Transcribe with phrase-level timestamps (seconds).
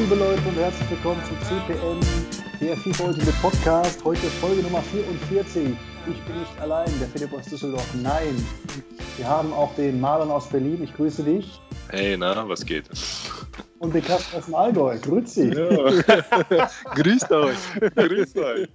[0.00, 2.00] liebe Leute, und herzlich willkommen zum CPN,
[2.58, 4.02] der FIFA Ultimate Podcast.
[4.02, 5.76] Heute Folge Nummer 44.
[6.08, 7.86] Ich bin nicht allein, der Philipp aus Düsseldorf.
[8.02, 8.34] Nein,
[9.18, 10.82] wir haben auch den Marlon aus Berlin.
[10.82, 11.60] Ich grüße dich.
[11.90, 12.88] Hey, na, was geht?
[13.78, 14.98] Und den Kasper aus dem Allgäu.
[14.98, 15.52] Grüezi.
[15.52, 16.68] Ja.
[16.94, 17.58] Grüßt euch.
[17.94, 18.68] Grüßt euch.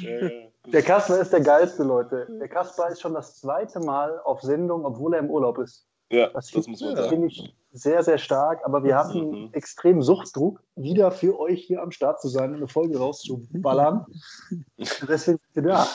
[0.00, 0.30] Ja, ja.
[0.72, 2.26] Der Kasper ist der geilste, Leute.
[2.40, 5.86] Der Kasper ist schon das zweite Mal auf Sendung, obwohl er im Urlaub ist.
[6.12, 7.08] Ja, das, das muss man sagen.
[7.08, 8.60] finde ich sehr, sehr stark.
[8.64, 9.48] Aber wir hatten mhm.
[9.52, 14.04] extremen Suchtdruck, wieder für euch hier am Start zu sein und eine Folge rauszuballern.
[15.08, 15.88] deswegen sind wir da.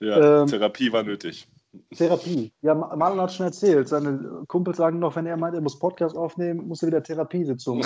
[0.00, 1.46] Ja, ähm, Therapie war nötig.
[1.94, 2.52] Therapie.
[2.62, 3.86] Ja, Marlon hat schon erzählt.
[3.86, 7.84] Seine Kumpels sagen noch, wenn er meint, er muss Podcast aufnehmen, muss er wieder Therapiesitzung.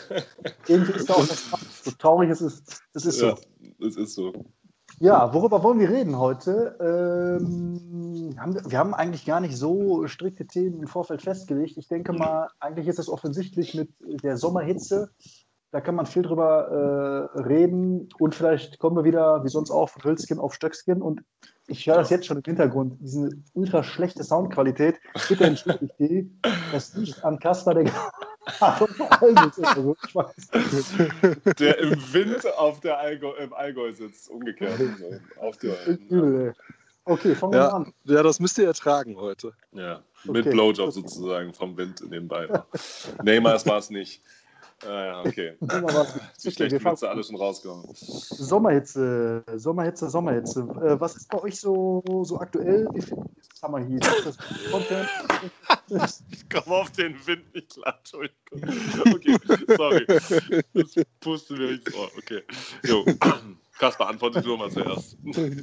[0.68, 1.50] Irgendwie ist da auch das
[1.82, 2.82] so traurig es ist.
[2.92, 3.28] Das ist so.
[3.28, 3.36] Ja,
[3.80, 4.32] das ist so.
[4.98, 6.76] Ja, worüber wollen wir reden heute?
[6.80, 11.76] Ähm, haben, wir haben eigentlich gar nicht so strikte Themen im Vorfeld festgelegt.
[11.76, 13.90] Ich denke mal, eigentlich ist es offensichtlich mit
[14.22, 15.10] der Sommerhitze.
[15.70, 19.90] Da kann man viel drüber äh, reden und vielleicht kommen wir wieder, wie sonst auch,
[19.90, 21.02] von Hölzchen auf Stöckskin.
[21.02, 21.22] Und
[21.66, 24.98] ich höre das jetzt schon im Hintergrund, diese ultra schlechte Soundqualität.
[25.28, 26.32] Bitte entschuldigt die.
[26.72, 27.84] Das liegt an Kasper, der
[31.58, 34.80] der im Wind auf der Allgäu, im Allgäu sitzt, umgekehrt.
[35.40, 35.74] auf der,
[37.04, 37.92] okay, fangen wir ja, an.
[38.04, 39.52] Ja, das müsst ihr ertragen heute.
[39.72, 40.50] Ja, mit okay.
[40.50, 42.48] Blowjob sozusagen vom Wind nebenbei.
[43.22, 44.22] Neymar war es nicht.
[44.84, 45.56] Ah, ja, okay.
[46.44, 47.86] Die schlechten Witze alle schon rausgekommen.
[47.94, 50.60] Sommerhitze, Sommerhitze, Sommerhitze.
[50.60, 52.86] Äh, was ist bei euch so, so aktuell?
[52.92, 53.16] Wie viel
[53.54, 54.06] Summer Heat?
[56.30, 58.34] Ich komme auf den Wind nicht klar, Entschuldigung.
[59.14, 59.36] Okay,
[59.76, 60.06] sorry.
[60.74, 62.10] Das pustet mir ins Ohr.
[62.18, 62.42] Okay.
[62.84, 63.04] Jo.
[63.78, 65.16] Kasper, antworte du mal zuerst.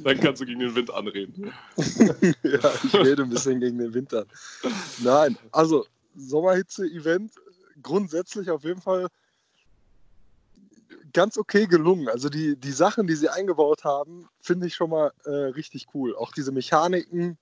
[0.04, 1.52] Dann kannst du gegen den Wind anreden.
[2.42, 4.24] ja, ich rede ein bisschen gegen den Wind an.
[5.02, 5.84] Nein, also
[6.16, 7.32] Sommerhitze-Event
[7.84, 9.06] grundsätzlich auf jeden Fall
[11.12, 12.08] ganz okay gelungen.
[12.08, 16.14] Also die, die Sachen, die sie eingebaut haben, finde ich schon mal äh, richtig cool.
[16.16, 17.38] Auch diese Mechaniken,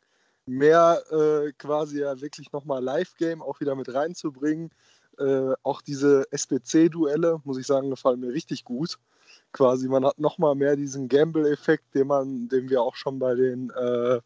[0.46, 4.70] mehr äh, quasi ja wirklich nochmal Live-Game auch wieder mit reinzubringen.
[5.18, 8.98] Äh, auch diese SPC-Duelle, muss ich sagen, gefallen mir richtig gut.
[9.52, 13.70] Quasi, man hat nochmal mehr diesen Gamble-Effekt, den, man, den wir auch schon bei den
[13.70, 14.20] äh,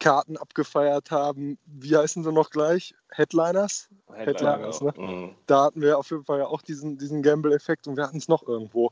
[0.00, 1.58] Karten abgefeiert haben.
[1.66, 2.94] Wie heißen sie noch gleich?
[3.10, 3.88] Headliners?
[4.12, 4.92] Headliners, ne?
[4.96, 5.34] Mhm.
[5.46, 8.26] Da hatten wir auf jeden Fall ja auch diesen, diesen Gamble-Effekt und wir hatten es
[8.26, 8.90] noch irgendwo.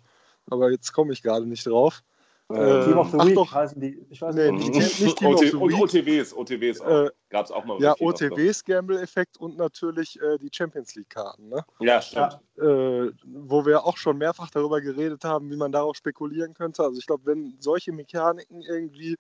[0.51, 2.03] Aber jetzt komme ich gerade nicht drauf.
[2.51, 4.03] Äh, Team of the Week doch, heißen die.
[4.09, 4.73] Ich weiß nee, nicht.
[4.73, 5.79] nicht, nicht Team of the Week.
[5.79, 7.79] OTWs, OTWs Äh, Gab es auch mal.
[7.79, 11.51] Ja, OTWs, Gamble-Effekt und natürlich äh, die Champions League-Karten.
[11.51, 11.63] Ne?
[11.81, 12.39] Ja, stimmt.
[12.57, 16.83] Äh, wo wir auch schon mehrfach darüber geredet haben, wie man darauf spekulieren könnte.
[16.83, 19.19] Also ich glaube, wenn solche Mechaniken irgendwie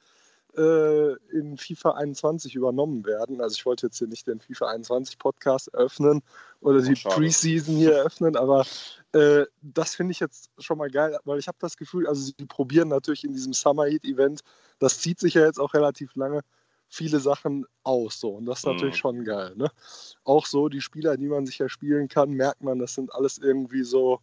[0.56, 3.41] äh, in FIFA 21 übernommen werden.
[3.41, 6.22] Also ich wollte jetzt hier nicht den FIFA 21 Podcast eröffnen
[6.60, 8.64] oder die oh, Preseason hier eröffnen, aber
[9.12, 12.47] äh, das finde ich jetzt schon mal geil, weil ich habe das Gefühl, also sie
[12.47, 14.41] probieren natürlich in diesem Summer Heat Event,
[14.78, 16.41] das zieht sich ja jetzt auch relativ lange,
[16.88, 18.19] viele Sachen aus.
[18.20, 18.31] So.
[18.31, 18.72] Und das ist mhm.
[18.72, 19.54] natürlich schon geil.
[19.56, 19.70] Ne?
[20.25, 23.38] Auch so die Spieler, die man sich ja spielen kann, merkt man, das sind alles
[23.38, 24.20] irgendwie so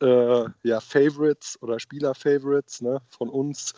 [0.00, 3.00] äh, ja, Favorites oder Spieler-Favorites ne?
[3.08, 3.74] von uns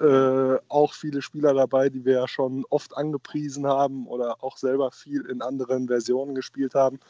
[0.00, 4.92] äh, auch viele Spieler dabei, die wir ja schon oft angepriesen haben oder auch selber
[4.92, 7.00] viel in anderen Versionen gespielt haben.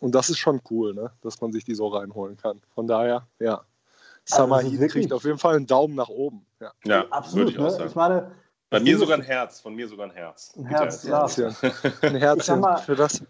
[0.00, 1.12] Und das ist schon cool, ne?
[1.22, 2.60] dass man sich die so reinholen kann.
[2.74, 3.62] Von daher, ja.
[4.24, 6.46] Summer also kriegt auf jeden Fall einen Daumen nach oben.
[6.60, 7.50] Ja, ja absolut.
[7.50, 7.86] Ich, ne?
[7.86, 8.32] ich meine,
[8.74, 10.52] bei mir sogar ein Herz, von mir sogar ein Herz.
[10.56, 11.24] Ein Herz, ja.
[12.02, 13.22] Ein Herzchen mal, für das,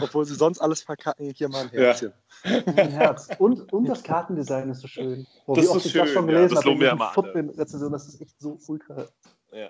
[0.00, 2.12] obwohl sie sonst alles verkacken, hier mal ein Herzchen.
[2.44, 2.62] Ja.
[2.76, 3.28] Ein Herz.
[3.38, 5.26] Und, und das Kartendesign ist so schön.
[5.46, 7.92] Wo das ist so schön, das schon gelesen ja, das loben wir ja mal Rezension,
[7.92, 9.06] das ist echt so ultra
[9.52, 9.68] ja.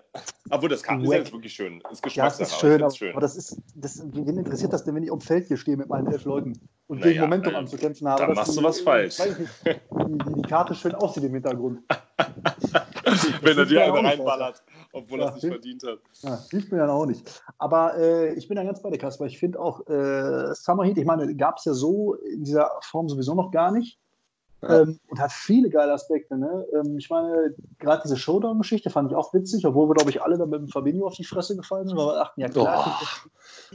[0.50, 1.82] Obwohl das Kartendesign ist wirklich schön.
[1.90, 3.12] Ist ja, das ist schön, aber, schön.
[3.12, 5.88] aber das ist, das, wen interessiert das denn, wenn ich um Feld hier stehe mit
[5.88, 6.52] meinen elf Leuten
[6.86, 8.26] und naja, gegen Momentum äh, anzukämpfen habe?
[8.26, 9.18] Dann machst du was falsch.
[9.18, 11.80] Wie die Karte schön aussieht im Hintergrund.
[13.42, 15.98] wenn er dir eine reinballert obwohl ja, er es nicht verdient hat.
[16.20, 17.42] Ja, hilft mir dann auch nicht.
[17.58, 19.26] Aber äh, ich bin da ganz bei dir, Kasper.
[19.26, 23.08] Ich finde auch äh, Summer Heat, ich meine, gab es ja so in dieser Form
[23.08, 23.98] sowieso noch gar nicht.
[24.62, 24.82] Ja.
[24.82, 26.36] Ähm, und hat viele geile Aspekte.
[26.36, 26.64] Ne?
[26.72, 30.38] Ähm, ich meine, gerade diese Showdown-Geschichte fand ich auch witzig, obwohl wir, glaube ich, alle
[30.38, 33.00] da mit dem Fabinho auf die Fresse gefallen sind, weil wir dachten, ja klar.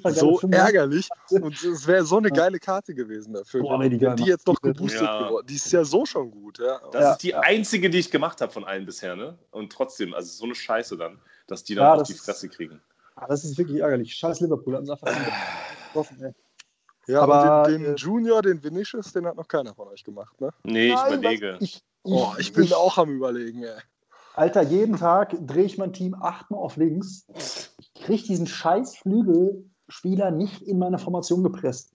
[0.04, 1.10] Oh, so ärgerlich.
[1.30, 3.62] Und es wäre so eine geile Karte gewesen dafür.
[3.62, 5.28] Boah, wenn, die, die jetzt noch geboostet ja.
[5.28, 5.45] geworden.
[5.48, 6.60] Die ist ja so schon gut.
[6.60, 6.80] Ja.
[6.92, 7.12] Das ja.
[7.12, 9.18] ist die einzige, die ich gemacht habe von allen bisher.
[9.18, 9.38] Ne?
[9.51, 12.81] Und trotzdem, also so eine Scheiße dann, dass die dann ja, auf die Fresse kriegen.
[13.16, 14.13] Ah, das ist wirklich ärgerlich.
[14.16, 15.07] Scheiß Liverpool hat uns einfach
[15.88, 16.33] getroffen, ey.
[17.07, 20.39] Ja, aber den, den, äh, Junior, den Vinicius, den hat noch keiner von euch gemacht,
[20.42, 20.51] ne?
[20.63, 21.57] Nee, ich Nein, überlege.
[21.62, 23.80] Ich, oh, ich bin ich, auch am überlegen, ey.
[24.36, 27.25] Alter, jeden Tag drehe ich mein Team achtmal auf links.
[27.80, 31.94] Ich kriege diesen scheiß Flügelspieler nicht in meine Formation gepresst.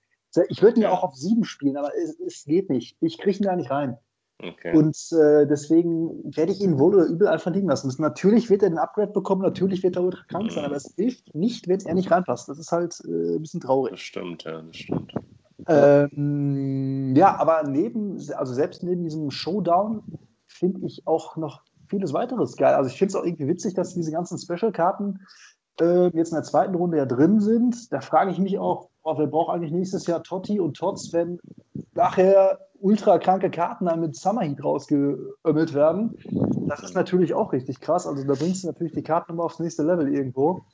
[0.49, 2.97] Ich würde ihn ja auch auf sieben spielen, aber es, es geht nicht.
[3.01, 3.99] Ich kriege ihn da nicht rein.
[4.43, 4.77] Okay.
[4.77, 8.03] Und äh, deswegen werde ich ihn wohl oder übel einfach liegen lassen müssen.
[8.03, 11.35] Natürlich wird er den Upgrade bekommen, natürlich wird er ultra krank sein, aber es hilft
[11.35, 12.49] nicht, wenn er nicht reinpasst.
[12.49, 13.93] Das ist halt äh, ein bisschen traurig.
[13.93, 15.13] Das stimmt, ja, das stimmt.
[15.69, 20.03] Ähm, ja, aber neben, also selbst neben diesem Showdown
[20.49, 22.75] finde ich auch noch vieles weiteres geil.
[22.75, 25.21] Also ich finde es auch irgendwie witzig, dass diese ganzen Special-Karten
[25.81, 27.93] äh, jetzt in der zweiten Runde ja drin sind.
[27.93, 31.39] Da frage ich mich auch, oh, wer braucht eigentlich nächstes Jahr Totti und Tots, wenn
[31.95, 36.19] nachher ultra kranke Karten dann mit Summer Heat rausgeömmelt werden.
[36.69, 38.07] Das ist natürlich auch richtig krass.
[38.07, 40.65] Also da bringst du natürlich die Karten immer aufs nächste Level irgendwo.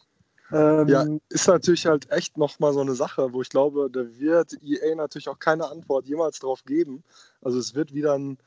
[0.50, 4.55] Ähm, ja, ist natürlich halt echt nochmal so eine Sache, wo ich glaube, da wird
[4.62, 7.05] EA natürlich auch keine Antwort jemals drauf geben.
[7.43, 8.38] Also es wird wieder ein,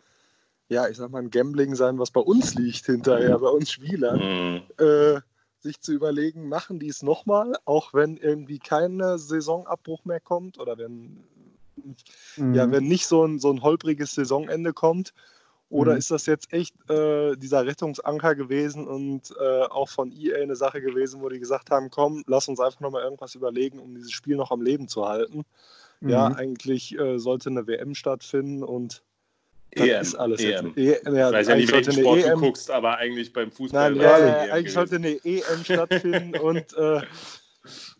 [0.67, 4.19] ja, ich sag mal, ein Gambling sein, was bei uns liegt hinterher, bei uns Spielern.
[4.19, 4.61] Mhm.
[4.83, 5.21] Äh,
[5.59, 10.75] sich zu überlegen, machen die es nochmal, auch wenn irgendwie kein Saisonabbruch mehr kommt oder
[10.79, 11.23] wenn
[12.35, 12.53] mhm.
[12.53, 15.13] ja, wenn nicht so ein, so ein holpriges Saisonende kommt?
[15.71, 15.99] Oder mhm.
[15.99, 20.81] ist das jetzt echt äh, dieser Rettungsanker gewesen und äh, auch von EA eine Sache
[20.81, 24.35] gewesen, wo die gesagt haben, komm, lass uns einfach nochmal irgendwas überlegen, um dieses Spiel
[24.35, 25.45] noch am Leben zu halten?
[26.01, 26.09] Mhm.
[26.09, 29.01] Ja, eigentlich äh, sollte eine WM stattfinden und
[29.73, 30.73] das EM, ist alles EM.
[30.75, 33.91] E ja, ich weiß ja nicht, welchen Sport EM, du guckst, aber eigentlich beim Fußball.
[33.91, 37.01] Nein, ja, ja, eigentlich sollte eine EM stattfinden und äh,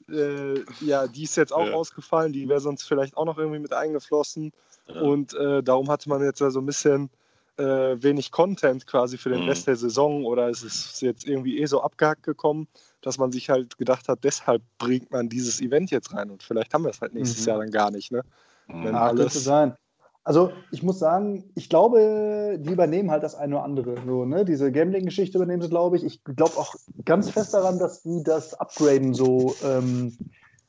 [0.10, 1.74] äh, ja, die ist jetzt auch ja.
[1.74, 4.52] ausgefallen, die wäre sonst vielleicht auch noch irgendwie mit eingeflossen.
[4.88, 5.02] Ja.
[5.02, 7.10] Und äh, darum hatte man jetzt ja so ein bisschen
[7.58, 9.50] äh, wenig Content quasi für den mhm.
[9.50, 12.68] Rest der Saison oder es ist jetzt irgendwie eh so abgehackt gekommen,
[13.02, 16.74] dass man sich halt gedacht hat, deshalb bringt man dieses Event jetzt rein und vielleicht
[16.74, 17.50] haben wir es halt nächstes mhm.
[17.50, 18.12] Jahr dann gar nicht.
[18.12, 18.24] Ne?
[18.68, 18.86] Mhm.
[18.86, 19.76] Wenn ah, alles, könnte sein.
[20.24, 23.96] Also ich muss sagen, ich glaube, die übernehmen halt das eine oder andere.
[24.06, 24.46] So, ne?
[24.46, 26.04] Diese Gambling-Geschichte übernehmen sie, glaube ich.
[26.04, 26.76] Ich glaube auch
[27.06, 30.16] ganz fest daran, dass die das upgraden, so ähm,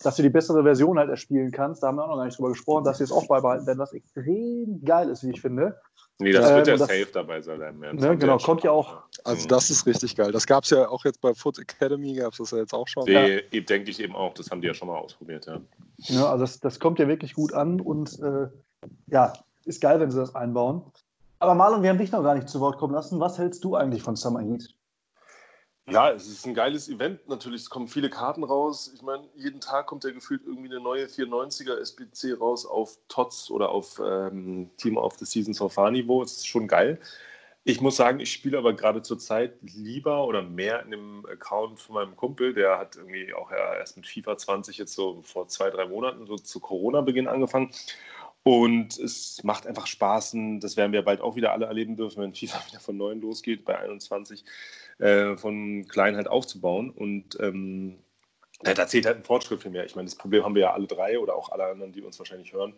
[0.03, 1.83] dass du die bessere Version halt erspielen kannst.
[1.83, 3.79] Da haben wir auch noch gar nicht drüber gesprochen, dass sie es auch beibehalten werden,
[3.79, 5.79] was extrem geil ist, wie ich finde.
[6.19, 7.59] Nee, das wird ähm, ja das, safe dabei sein.
[7.59, 9.03] Ne, genau, kommt ja auch.
[9.25, 10.31] Also das ist richtig geil.
[10.31, 12.87] Das gab es ja auch jetzt bei Foot Academy, gab es das ja jetzt auch
[12.87, 13.05] schon.
[13.05, 13.61] Nee, ja.
[13.61, 14.33] denke ich eben auch.
[14.35, 15.61] Das haben die ja schon mal ausprobiert, ja.
[15.99, 18.47] ja also das, das kommt ja wirklich gut an und äh,
[19.07, 19.33] ja,
[19.65, 20.83] ist geil, wenn sie das einbauen.
[21.39, 23.21] Aber Marlon, wir haben dich noch gar nicht zu Wort kommen lassen.
[23.21, 24.75] Was hältst du eigentlich von Summer Heat?
[25.91, 27.29] Ja, es ist ein geiles Event.
[27.29, 28.93] Natürlich, es kommen viele Karten raus.
[28.95, 33.51] Ich meine, jeden Tag kommt ja gefühlt irgendwie eine neue 490er SBC raus auf TOTS
[33.51, 36.23] oder auf ähm, Team of the Season Sofa-Niveau.
[36.23, 37.01] Es ist schon geil.
[37.65, 41.81] Ich muss sagen, ich spiele aber gerade zur Zeit lieber oder mehr in dem Account
[41.81, 42.55] von meinem Kumpel.
[42.55, 46.37] Der hat irgendwie auch erst mit FIFA 20 jetzt so vor zwei, drei Monaten so
[46.37, 47.73] zu Corona-Beginn angefangen.
[48.45, 50.37] Und es macht einfach Spaß.
[50.59, 53.65] Das werden wir bald auch wieder alle erleben dürfen, wenn FIFA wieder von neuem losgeht,
[53.65, 54.45] bei 21,
[54.99, 56.91] äh, von klein halt aufzubauen.
[56.91, 57.99] Und ähm,
[58.63, 59.85] da zählt halt ein Fortschritt für mehr.
[59.85, 62.19] Ich meine, das Problem haben wir ja alle drei oder auch alle anderen, die uns
[62.19, 62.75] wahrscheinlich hören.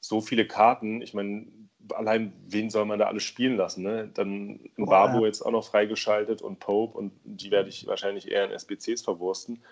[0.00, 1.46] So viele Karten, ich meine,
[1.94, 3.82] allein wen soll man da alles spielen lassen?
[3.82, 4.10] Ne?
[4.14, 5.26] Dann Mbabo ja.
[5.26, 9.62] jetzt auch noch freigeschaltet und Pope und die werde ich wahrscheinlich eher in SBCs verwursten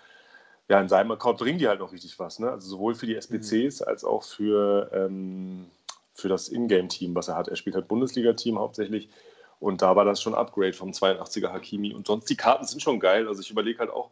[0.69, 2.39] ja, in seinem Account bringen die halt noch richtig was.
[2.39, 2.51] Ne?
[2.51, 3.87] Also sowohl für die SBCs mhm.
[3.87, 5.67] als auch für, ähm,
[6.15, 7.49] für das Ingame-Team, was er hat.
[7.49, 9.09] Er spielt halt Bundesliga-Team hauptsächlich.
[9.61, 11.95] Und da war das schon Upgrade vom 82er Hakimi.
[11.95, 13.29] Und sonst, die Karten sind schon geil.
[13.29, 14.11] Also ich überlege halt auch,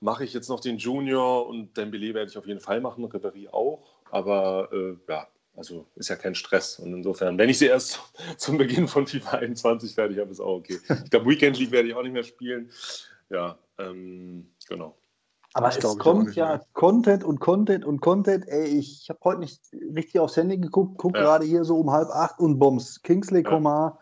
[0.00, 3.48] mache ich jetzt noch den Junior und Dembele werde ich auf jeden Fall machen, Ribéry
[3.50, 4.00] auch.
[4.10, 5.26] Aber äh, ja,
[5.56, 6.78] also ist ja kein Stress.
[6.78, 8.00] Und insofern, wenn ich sie erst
[8.36, 10.78] zum Beginn von FIFA 21 fertig habe, ist auch okay.
[11.04, 12.70] Ich glaube, Weekend League werde ich auch nicht mehr spielen.
[13.28, 14.96] Ja, ähm, genau.
[15.54, 16.66] Aber das es kommt ja mehr.
[16.74, 18.46] Content und Content und Content.
[18.48, 19.60] Ey, ich habe heute nicht
[19.94, 21.24] richtig aufs Handy geguckt, gucke ja.
[21.24, 23.02] gerade hier so um halb acht und Bombs.
[23.02, 23.50] Kingsley ja.
[23.50, 23.92] Coman,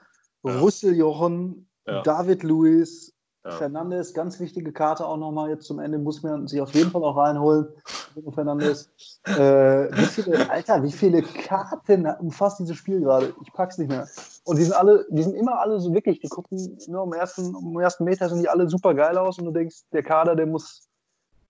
[0.44, 0.58] ja.
[0.58, 2.02] Russell Jochen, ja.
[2.02, 3.14] David Lewis,
[3.56, 7.02] Fernandes, ganz wichtige Karte auch nochmal jetzt zum Ende, muss man sich auf jeden Fall
[7.02, 7.68] auch reinholen.
[8.34, 8.90] Fernandes.
[9.26, 13.32] Äh, wie viele, Alter, wie viele Karten umfasst dieses Spiel gerade?
[13.42, 14.08] Ich pack's nicht mehr.
[14.44, 17.54] Und die sind alle, die sind immer alle so wirklich, die gucken nur am ersten,
[17.54, 20.46] am ersten Meter sind die alle super geil aus und du denkst, der Kader, der
[20.46, 20.87] muss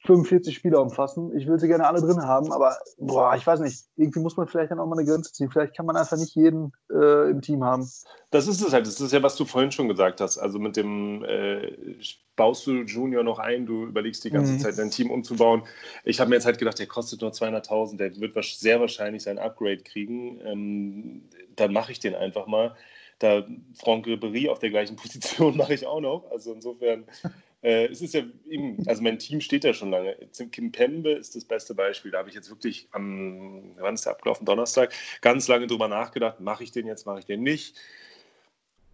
[0.06, 1.36] 45 Spieler umfassen.
[1.36, 3.84] Ich will sie gerne alle drin haben, aber boah, ich weiß nicht.
[3.96, 5.50] Irgendwie muss man vielleicht dann auch mal eine Grenze ziehen.
[5.50, 7.88] Vielleicht kann man einfach nicht jeden äh, im Team haben.
[8.30, 8.86] Das ist es halt.
[8.86, 10.38] Das ist ja, was du vorhin schon gesagt hast.
[10.38, 11.72] Also mit dem äh,
[12.36, 14.60] baust du Junior noch ein, du überlegst die ganze mhm.
[14.60, 15.62] Zeit dein Team umzubauen.
[16.04, 19.38] Ich habe mir jetzt halt gedacht, der kostet nur 200.000, der wird sehr wahrscheinlich sein
[19.38, 20.40] Upgrade kriegen.
[20.44, 21.22] Ähm,
[21.56, 22.76] dann mache ich den einfach mal.
[23.18, 26.30] Da Franck Ribéry auf der gleichen Position mache ich auch noch.
[26.30, 27.04] Also insofern
[27.62, 30.16] äh, es ist ja eben, also mein Team steht ja schon lange.
[30.52, 32.12] Kim Pembe ist das beste Beispiel.
[32.12, 34.46] Da habe ich jetzt wirklich am, wann ist der abgelaufen?
[34.46, 37.76] Donnerstag, ganz lange drüber nachgedacht, mache ich den jetzt, mache ich den nicht.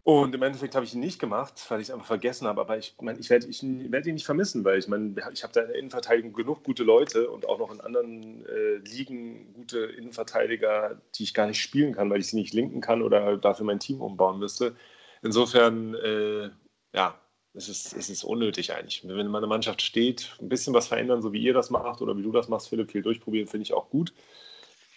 [0.02, 2.60] Und im Endeffekt habe ich ihn nicht gemacht, weil ich es einfach vergessen habe.
[2.60, 5.62] Aber ich meine, ich werde werd ihn nicht vermissen, weil ich meine, ich habe da
[5.62, 11.00] in der Innenverteidigung genug gute Leute und auch noch in anderen äh, Ligen gute Innenverteidiger,
[11.14, 13.80] die ich gar nicht spielen kann, weil ich sie nicht linken kann oder dafür mein
[13.80, 14.76] Team umbauen müsste.
[15.22, 16.50] Insofern, äh,
[16.94, 17.18] ja,
[17.54, 19.06] es ist, es ist unnötig eigentlich.
[19.06, 22.22] Wenn meine Mannschaft steht, ein bisschen was verändern, so wie ihr das macht oder wie
[22.22, 24.12] du das machst, Philipp, viel durchprobieren, finde ich auch gut.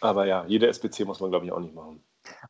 [0.01, 2.01] Aber ja, jeder SPC muss man, glaube ich, auch nicht machen.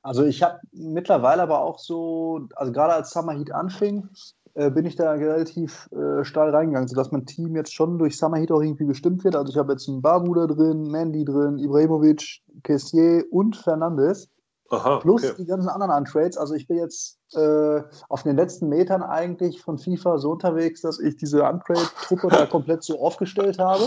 [0.01, 4.09] Also ich habe mittlerweile aber auch so, also gerade als Summer Heat anfing,
[4.55, 8.37] äh, bin ich da relativ äh, steil reingegangen, sodass mein Team jetzt schon durch Summer
[8.37, 9.35] Heat auch irgendwie bestimmt wird.
[9.35, 14.29] Also ich habe jetzt einen Barbuda drin, Mandy drin, Ibrahimovic, Kessier und Fernandes.
[14.69, 15.33] Aha, plus okay.
[15.37, 16.37] die ganzen anderen Untrades.
[16.37, 20.99] Also ich bin jetzt äh, auf den letzten Metern eigentlich von FIFA so unterwegs, dass
[20.99, 23.83] ich diese Untrade-Truppe da komplett so aufgestellt habe.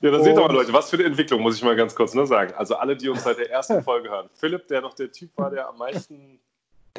[0.00, 2.14] Ja, da seht ihr mal, Leute, was für eine Entwicklung, muss ich mal ganz kurz
[2.14, 2.52] nur sagen.
[2.56, 4.28] Also alle, die uns seit der ersten Folge hören.
[4.34, 6.40] Philipp, der noch der Typ war, der am meisten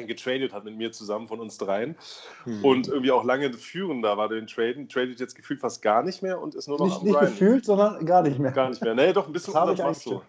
[0.06, 1.96] getradet hat mit mir zusammen von uns dreien
[2.44, 2.64] hm.
[2.64, 6.40] und irgendwie auch lange führender war den Traden, tradet jetzt gefühlt fast gar nicht mehr
[6.40, 7.26] und ist nur noch nicht, am Nicht Ryan.
[7.26, 8.52] gefühlt, sondern gar nicht mehr.
[8.52, 8.94] Gar nicht mehr.
[8.94, 10.14] Nee, doch, ein bisschen das machst du.
[10.16, 10.22] Ein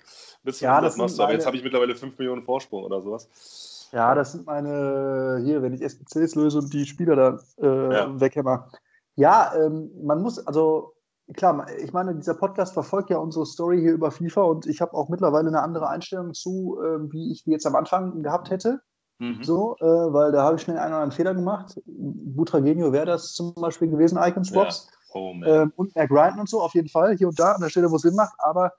[0.44, 3.90] bisschen ja, das machst du, aber jetzt habe ich mittlerweile 5 Millionen Vorsprung oder sowas.
[3.92, 8.20] Ja, das sind meine, hier, wenn ich SPCs löse und die Spieler da äh, ja.
[8.20, 8.70] weghämmer.
[9.16, 10.94] Ja, ähm, man muss, also
[11.34, 14.94] klar, ich meine, dieser Podcast verfolgt ja unsere Story hier über FIFA und ich habe
[14.94, 18.82] auch mittlerweile eine andere Einstellung zu, äh, wie ich die jetzt am Anfang gehabt hätte.
[19.20, 19.44] Mhm.
[19.44, 21.80] So, äh, weil da habe ich schnell einen oder anderen Fehler gemacht.
[21.86, 24.90] Butragenio wäre das zum Beispiel gewesen, Icon Swaps.
[24.90, 24.96] Ja.
[25.12, 27.70] Oh, ähm, und mehr Grinden und so, auf jeden Fall, hier und da, an der
[27.70, 28.36] Stelle, wo es Sinn macht.
[28.38, 28.74] Aber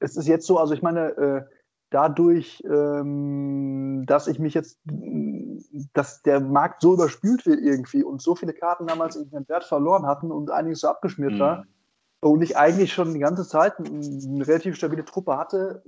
[0.00, 1.42] es ist jetzt so, also ich meine, äh,
[1.90, 4.78] dadurch, ähm, dass ich mich jetzt,
[5.92, 10.06] dass der Markt so überspült wird irgendwie und so viele Karten damals ihren Wert verloren
[10.06, 11.38] hatten und einiges so abgeschmiert mhm.
[11.38, 11.66] war
[12.30, 15.82] und ich eigentlich schon die ganze Zeit eine relativ stabile Truppe hatte,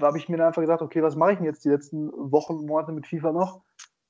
[0.00, 2.66] habe ich mir dann einfach gesagt, okay, was mache ich denn jetzt die letzten Wochen,
[2.66, 3.62] Monate mit FIFA noch?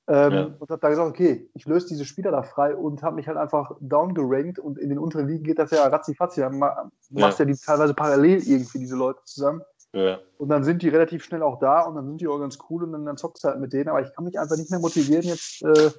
[0.09, 0.45] Ähm, ja.
[0.59, 3.37] Und habe da gesagt, okay, ich löse diese Spieler da frei und habe mich halt
[3.37, 6.41] einfach downgerankt und in den unteren Ligen geht das ja ratzi-fatzi.
[6.41, 7.31] Dann machst ja.
[7.39, 9.63] ja die teilweise parallel irgendwie diese Leute zusammen.
[9.93, 10.19] Ja.
[10.37, 12.83] Und dann sind die relativ schnell auch da und dann sind die auch ganz cool
[12.85, 13.89] und dann, dann zockst du halt mit denen.
[13.89, 15.91] Aber ich kann mich einfach nicht mehr motivieren, jetzt äh,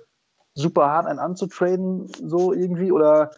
[0.56, 2.92] super hart einen anzutraden, so irgendwie.
[2.92, 3.32] Oder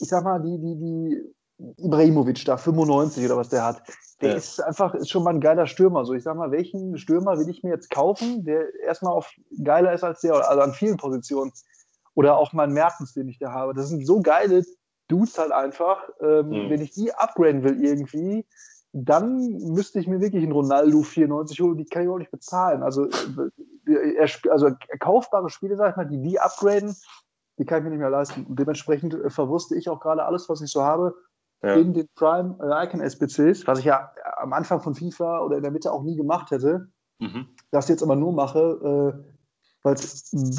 [0.00, 3.82] ich sag mal, die, die, die Ibrahimovic da, 95 oder was der hat,
[4.20, 4.36] der ja.
[4.36, 6.04] ist einfach ist schon mal ein geiler Stürmer.
[6.04, 9.30] So, ich sag mal, welchen Stürmer will ich mir jetzt kaufen, der erstmal auf
[9.62, 11.52] geiler ist als der, also an vielen Positionen.
[12.14, 13.74] Oder auch mein Mertens, den ich da habe.
[13.74, 14.64] Das sind so geile
[15.06, 16.08] Dudes halt einfach.
[16.20, 16.70] Ähm, mhm.
[16.70, 18.44] Wenn ich die upgraden will irgendwie,
[18.92, 22.82] dann müsste ich mir wirklich einen Ronaldo 94 holen, die kann ich auch nicht bezahlen.
[22.82, 26.96] Also, äh, er, also kaufbare Spiele, sag ich mal, die die upgraden,
[27.58, 28.46] die kann ich mir nicht mehr leisten.
[28.46, 31.14] Und dementsprechend äh, verwurste ich auch gerade alles, was ich so habe,
[31.62, 31.74] ja.
[31.74, 35.62] in den Prime äh, Icon SBCs, was ich ja am Anfang von FIFA oder in
[35.62, 36.88] der Mitte auch nie gemacht hätte.
[37.18, 37.48] Mhm.
[37.70, 39.34] Das jetzt aber nur mache, äh,
[39.82, 39.94] weil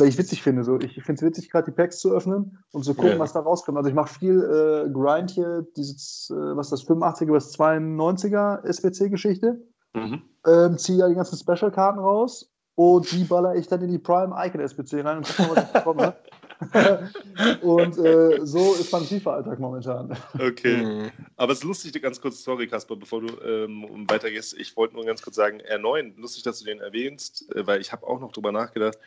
[0.08, 0.64] ich witzig finde.
[0.64, 0.80] So.
[0.80, 3.20] Ich finde es witzig, gerade die Packs zu öffnen und zu gucken, ja.
[3.20, 3.78] was da rauskommt.
[3.78, 9.62] Also ich mache viel äh, Grind hier, dieses, äh, was das 85er bis 92er SPC-Geschichte.
[9.94, 10.22] Mhm.
[10.46, 14.36] Ähm, ziehe da die ganzen Special-Karten raus und die baller ich dann in die Prime
[14.38, 16.16] Icon SPC rein und gucke mal, was ich bekomme.
[17.62, 20.16] und äh, so ist mein FIFA-Alltag momentan.
[20.38, 20.84] Okay.
[20.84, 21.12] Mhm.
[21.38, 25.06] Aber es ist lustig, ganz kurz, sorry Kasper, bevor du ähm, weitergehst, ich wollte nur
[25.06, 28.34] ganz kurz sagen, R9, lustig, dass du den erwähnst, äh, weil ich habe auch noch
[28.34, 28.98] drüber nachgedacht.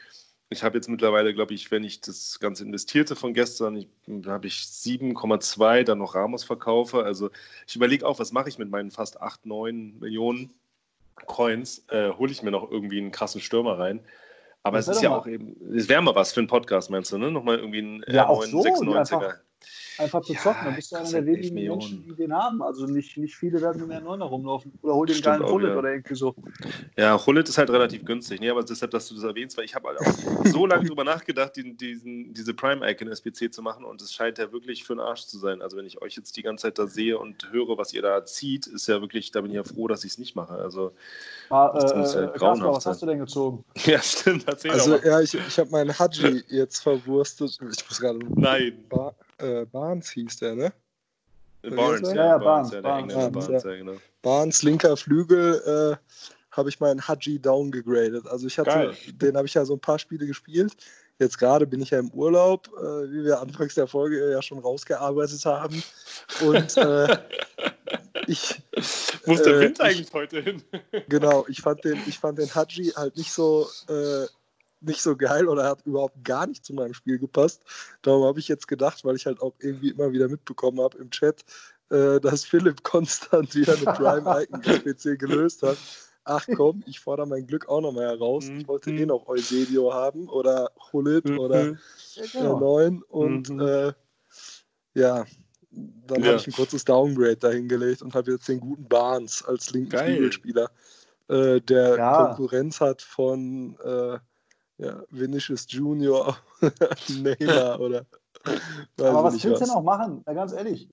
[0.49, 3.87] Ich habe jetzt mittlerweile, glaube ich, wenn ich das Ganze investierte von gestern,
[4.27, 7.05] habe ich 7,2 dann noch Ramos verkaufe.
[7.05, 7.31] Also
[7.67, 10.53] ich überlege auch, was mache ich mit meinen fast 8, 9 Millionen
[11.27, 11.85] Coins?
[11.89, 14.01] Äh, Hole ich mir noch irgendwie einen krassen Stürmer rein?
[14.65, 17.13] Aber das es ist ja auch eben, es wäre mal was für einen Podcast, meinst
[17.13, 17.31] du, ne?
[17.31, 19.35] Nochmal irgendwie ein ja, R9 so, 96er
[19.99, 20.59] einfach zu zocken.
[20.59, 22.63] Ja, dann bist du einer der wenigen Menschen, die den haben.
[22.63, 24.73] Also nicht, nicht viele werden mehr Neuner rumlaufen.
[24.83, 25.79] Oder hol den Stimmt geilen Hullet ja.
[25.79, 26.35] oder irgendwie so.
[26.97, 28.41] Ja, Hullet ist halt relativ günstig.
[28.41, 31.05] Nee, aber deshalb, dass du das erwähnst, weil ich habe halt auch so lange drüber
[31.05, 35.27] nachgedacht, diesen, diesen, diese Prime-Icon-SPC zu machen und es scheint ja wirklich für den Arsch
[35.27, 35.63] zu sein.
[35.63, 38.25] Also wenn ich euch jetzt die ganze Zeit da sehe und höre, was ihr da
[38.25, 40.55] zieht, ist ja wirklich, da bin ich ja froh, dass ich es nicht mache.
[40.55, 40.93] Also
[41.51, 43.65] ah, äh, äh, Kasper, was hast du denn gezogen?
[43.85, 44.45] Ja, stimmt.
[44.47, 47.59] Erzähl also ja, ich, ich habe meinen Haji jetzt verwurstet.
[47.61, 48.21] Ich muss gerade...
[48.37, 48.85] Nein.
[48.89, 50.73] Bar äh, Barnes hieß der, ne?
[51.63, 53.93] Barnes, ja, ja, Barnes, Barnes, Barnes, Barnes, Barnes, ja, genau.
[54.21, 56.17] Barnes linker Flügel, äh,
[56.53, 58.27] habe ich meinen Haji downgegradet.
[58.27, 58.97] Also ich hatte, Geil.
[59.15, 60.77] den habe ich ja so ein paar Spiele gespielt.
[61.19, 64.59] Jetzt gerade bin ich ja im Urlaub, äh, wie wir anfangs der Folge ja schon
[64.59, 65.83] rausgearbeitet haben.
[66.43, 67.19] Und äh,
[68.27, 68.61] ich.
[69.25, 70.63] Wo ist der Wind äh, eigentlich heute hin?
[71.09, 74.27] genau, ich fand den, ich fand den Haji halt nicht so äh,
[74.83, 77.63] nicht so geil oder hat überhaupt gar nicht zu meinem Spiel gepasst.
[78.03, 81.11] Darum habe ich jetzt gedacht, weil ich halt auch irgendwie immer wieder mitbekommen habe im
[81.11, 81.45] Chat,
[81.91, 85.79] äh, dass Philipp konstant wieder eine Prime Icon PC gelöst hat,
[86.25, 88.49] ach komm, ich fordere mein Glück auch nochmal heraus.
[88.49, 91.71] Ich wollte eh noch Eusebio haben oder Hulit oder
[92.15, 92.59] ja, genau.
[92.61, 93.61] 9 und mhm.
[93.61, 93.93] äh,
[94.95, 95.25] ja,
[95.71, 96.29] dann ja.
[96.29, 100.71] habe ich ein kurzes Downgrade dahingelegt und habe jetzt den guten Barnes als linken Flügelspieler,
[101.29, 102.27] äh, der ja.
[102.27, 104.19] Konkurrenz hat von äh,
[104.83, 106.37] ja, Vinicius Junior,
[107.09, 108.07] Neymar oder.
[108.99, 110.23] Aber was willst du denn auch machen?
[110.27, 110.89] Ja, ganz ehrlich.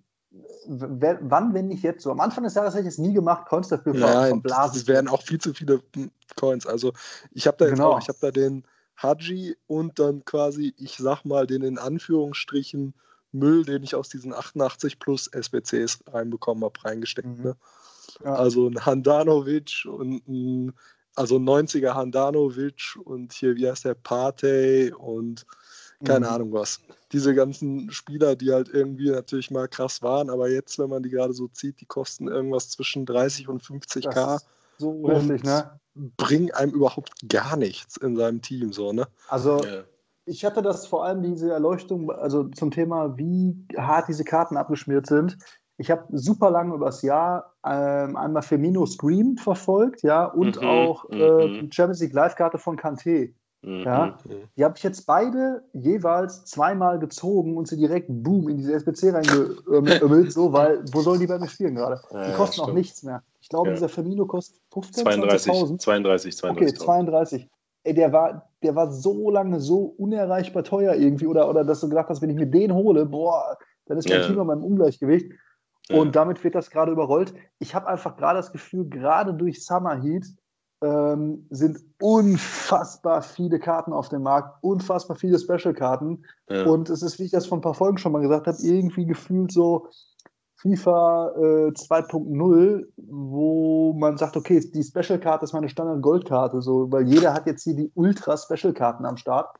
[0.67, 2.11] wann, wenn nicht jetzt so?
[2.11, 5.23] Am Anfang des Jahres hätte ich es nie gemacht, Coins dafür Nein, es werden auch
[5.23, 5.81] viel zu viele
[6.35, 6.67] Coins.
[6.67, 6.93] Also
[7.31, 7.93] ich habe da jetzt genau.
[7.93, 8.63] auch, ich habe da den
[9.01, 12.93] Haji und dann quasi, ich sag mal, den in Anführungsstrichen
[13.31, 17.27] Müll, den ich aus diesen 88 plus SBCs reinbekommen habe, reingesteckt.
[17.27, 17.43] Mhm.
[17.43, 17.55] Ne?
[18.23, 18.35] Ja.
[18.35, 20.73] Also ein Handanovic und ein,
[21.19, 25.45] also 90er Handanovic und hier, wie heißt der, Partey und
[26.05, 26.33] keine mhm.
[26.33, 26.79] Ahnung was.
[27.11, 31.09] Diese ganzen Spieler, die halt irgendwie natürlich mal krass waren, aber jetzt, wenn man die
[31.09, 34.13] gerade so zieht, die kosten irgendwas zwischen 30 und 50k.
[34.13, 34.45] Das
[34.77, 35.79] so und ne?
[36.15, 39.05] bringen einem überhaupt gar nichts in seinem Team, so, ne?
[39.27, 39.83] Also, ja
[40.29, 45.07] ich hatte das vor allem diese Erleuchtung, also zum Thema, wie hart diese Karten abgeschmiert
[45.07, 45.37] sind.
[45.79, 51.09] Ich habe super lange übers Jahr ähm, einmal Firmino Scream verfolgt, ja, und mhm, auch
[51.09, 51.71] äh, mhm.
[51.71, 53.33] Champions League Live-Karte von Kanté.
[53.61, 54.17] Mhm, ja,
[54.55, 59.13] die habe ich jetzt beide jeweils zweimal gezogen und sie direkt boom in diese SBC
[59.13, 61.99] reingeömmelt, so, weil wo sollen die bei mir spielen gerade?
[62.11, 63.23] Die kosten ja, auch nichts mehr.
[63.41, 63.73] Ich glaube, ja.
[63.73, 66.67] dieser Firmino kostet 15, 32, 32, 32.
[66.67, 67.49] Okay, 32
[67.83, 71.27] ey, der war, der war so lange so unerreichbar teuer irgendwie.
[71.27, 74.21] Oder, oder dass du gedacht hast, wenn ich mir den hole, boah, dann ist mein
[74.21, 74.27] ja.
[74.27, 75.31] Team an meinem Ungleichgewicht.
[75.97, 77.33] Und damit wird das gerade überrollt.
[77.57, 80.25] Ich habe einfach gerade das Gefühl, gerade durch Summer Heat
[80.81, 86.23] ähm, sind unfassbar viele Karten auf dem Markt, unfassbar viele Special-Karten.
[86.49, 86.65] Ja.
[86.65, 89.05] Und es ist, wie ich das vor ein paar Folgen schon mal gesagt habe, irgendwie
[89.05, 89.87] gefühlt so,
[90.61, 97.33] FIFA äh, 2.0, wo man sagt, okay, die Special-Karte ist meine Standard-Goldkarte, so, weil jeder
[97.33, 99.55] hat jetzt hier die Ultra-Special-Karten am Start.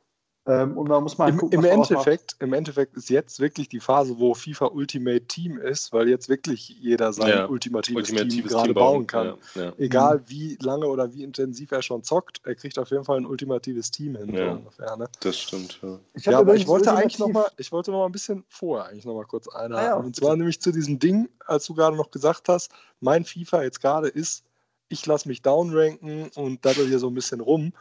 [0.46, 3.78] Ähm, und da muss man Im, gucken, im Endeffekt, Im Endeffekt ist jetzt wirklich die
[3.78, 8.48] Phase, wo FIFA Ultimate Team ist, weil jetzt wirklich jeder sein ja, ultimatives, ultimatives Team,
[8.48, 9.34] Team gerade bauen kann.
[9.54, 9.72] Ja, ja.
[9.76, 10.22] Egal mhm.
[10.28, 13.90] wie lange oder wie intensiv er schon zockt, er kriegt auf jeden Fall ein ultimatives
[13.90, 14.34] Team hin.
[14.34, 15.08] So ungefähr, ne?
[15.20, 15.78] Das stimmt.
[16.14, 18.88] Ich, ja, aber ich wollte eigentlich noch mal, ich wollte noch mal ein bisschen vorher
[18.88, 19.92] eigentlich noch mal kurz einhaken.
[19.92, 23.62] Ah, und zwar nämlich zu diesem Ding, als du gerade noch gesagt hast, mein FIFA
[23.64, 24.44] jetzt gerade ist,
[24.88, 27.72] ich lasse mich downranken und daddel hier so ein bisschen rum.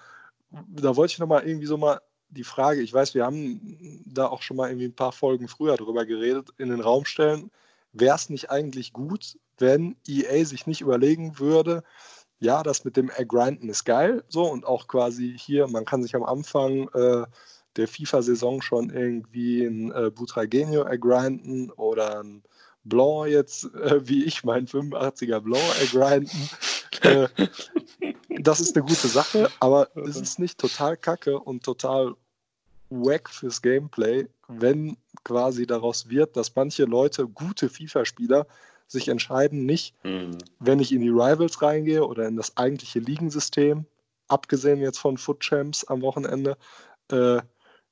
[0.51, 4.27] Da wollte ich noch mal irgendwie so mal die Frage, ich weiß, wir haben da
[4.27, 7.51] auch schon mal irgendwie ein paar Folgen früher drüber geredet, in den Raum stellen,
[7.93, 11.83] wäre es nicht eigentlich gut, wenn EA sich nicht überlegen würde,
[12.39, 16.15] ja, das mit dem Grinden ist geil, so und auch quasi hier, man kann sich
[16.15, 17.25] am Anfang äh,
[17.75, 22.43] der FIFA-Saison schon irgendwie ein äh, Butragenio ergrinden oder ein
[22.83, 26.49] Blanc jetzt, äh, wie ich mein 85er Blanc ergrinden.
[27.01, 27.27] Äh,
[28.41, 32.15] das ist eine gute Sache, aber es ist nicht total kacke und total
[32.89, 38.47] wack fürs Gameplay, wenn quasi daraus wird, dass manche Leute, gute FIFA-Spieler,
[38.87, 40.37] sich entscheiden, nicht, mhm.
[40.59, 43.85] wenn ich in die Rivals reingehe oder in das eigentliche Ligensystem,
[44.27, 46.57] abgesehen jetzt von Foot Champs am Wochenende,
[47.11, 47.39] äh,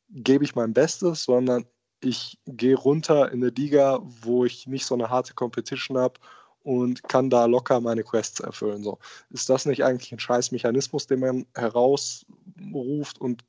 [0.09, 1.65] gebe ich mein Bestes, sondern
[2.01, 6.19] ich gehe runter in eine Liga, wo ich nicht so eine harte Competition habe
[6.67, 8.83] und kann da locker meine Quests erfüllen.
[8.83, 8.99] So.
[9.29, 13.21] Ist das nicht eigentlich ein scheiß Mechanismus, den man herausruft?
[13.21, 13.45] Und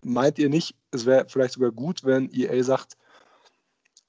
[0.00, 2.96] meint ihr nicht, es wäre vielleicht sogar gut, wenn EA sagt,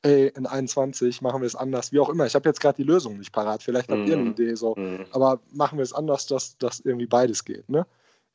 [0.04, 2.26] ey, in 21 machen wir es anders, wie auch immer.
[2.26, 3.62] Ich habe jetzt gerade die Lösung nicht parat.
[3.62, 4.08] Vielleicht habt mhm.
[4.08, 4.32] ihr eine mhm.
[4.32, 4.74] Idee so.
[4.78, 5.06] Mhm.
[5.12, 7.68] Aber machen wir es anders, dass, dass irgendwie beides geht.
[7.70, 7.86] Ne?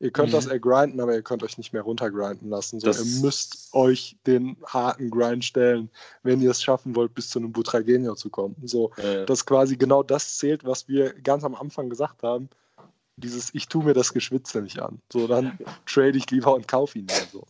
[0.01, 0.33] Ihr könnt mhm.
[0.33, 2.79] das ergrinden, aber ihr könnt euch nicht mehr runtergrinden lassen.
[2.79, 5.91] So, ihr müsst euch den harten Grind stellen,
[6.23, 8.55] wenn ihr es schaffen wollt, bis zu einem Butragenio zu kommen.
[8.63, 9.25] So, äh.
[9.27, 12.49] dass quasi genau das zählt, was wir ganz am Anfang gesagt haben.
[13.15, 14.99] Dieses, ich tue mir das Geschwitze nicht an.
[15.13, 17.21] So, dann trade ich lieber und kaufe ihn mehr.
[17.31, 17.43] So.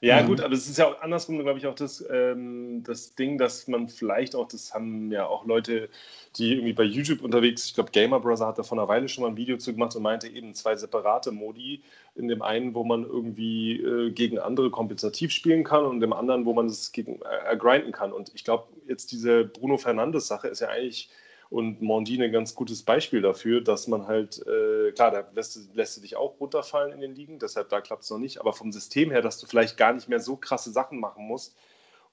[0.00, 0.26] Ja, mhm.
[0.26, 3.66] gut, aber es ist ja auch andersrum, glaube ich, auch das, ähm, das Ding, dass
[3.66, 5.88] man vielleicht auch, das haben ja auch Leute,
[6.36, 9.22] die irgendwie bei YouTube unterwegs, ich glaube, Gamer Brother hat da vor einer Weile schon
[9.22, 11.82] mal ein Video zu gemacht und meinte eben zwei separate Modi.
[12.14, 16.44] In dem einen, wo man irgendwie äh, gegen andere kompetitiv spielen kann und dem anderen,
[16.44, 18.12] wo man es gegen äh, grinden kann.
[18.12, 21.10] Und ich glaube, jetzt diese Bruno Fernandes-Sache ist ja eigentlich
[21.50, 25.96] und Mondi ein ganz gutes Beispiel dafür, dass man halt, äh, klar, da lässt, lässt
[25.96, 28.70] du dich auch runterfallen in den Ligen, deshalb da klappt es noch nicht, aber vom
[28.70, 31.56] System her, dass du vielleicht gar nicht mehr so krasse Sachen machen musst,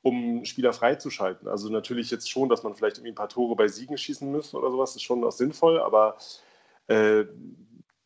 [0.01, 1.47] um Spieler freizuschalten.
[1.47, 4.53] Also natürlich jetzt schon, dass man vielleicht irgendwie ein paar Tore bei Siegen schießen muss
[4.53, 6.17] oder sowas, ist schon auch sinnvoll, aber
[6.87, 7.25] äh,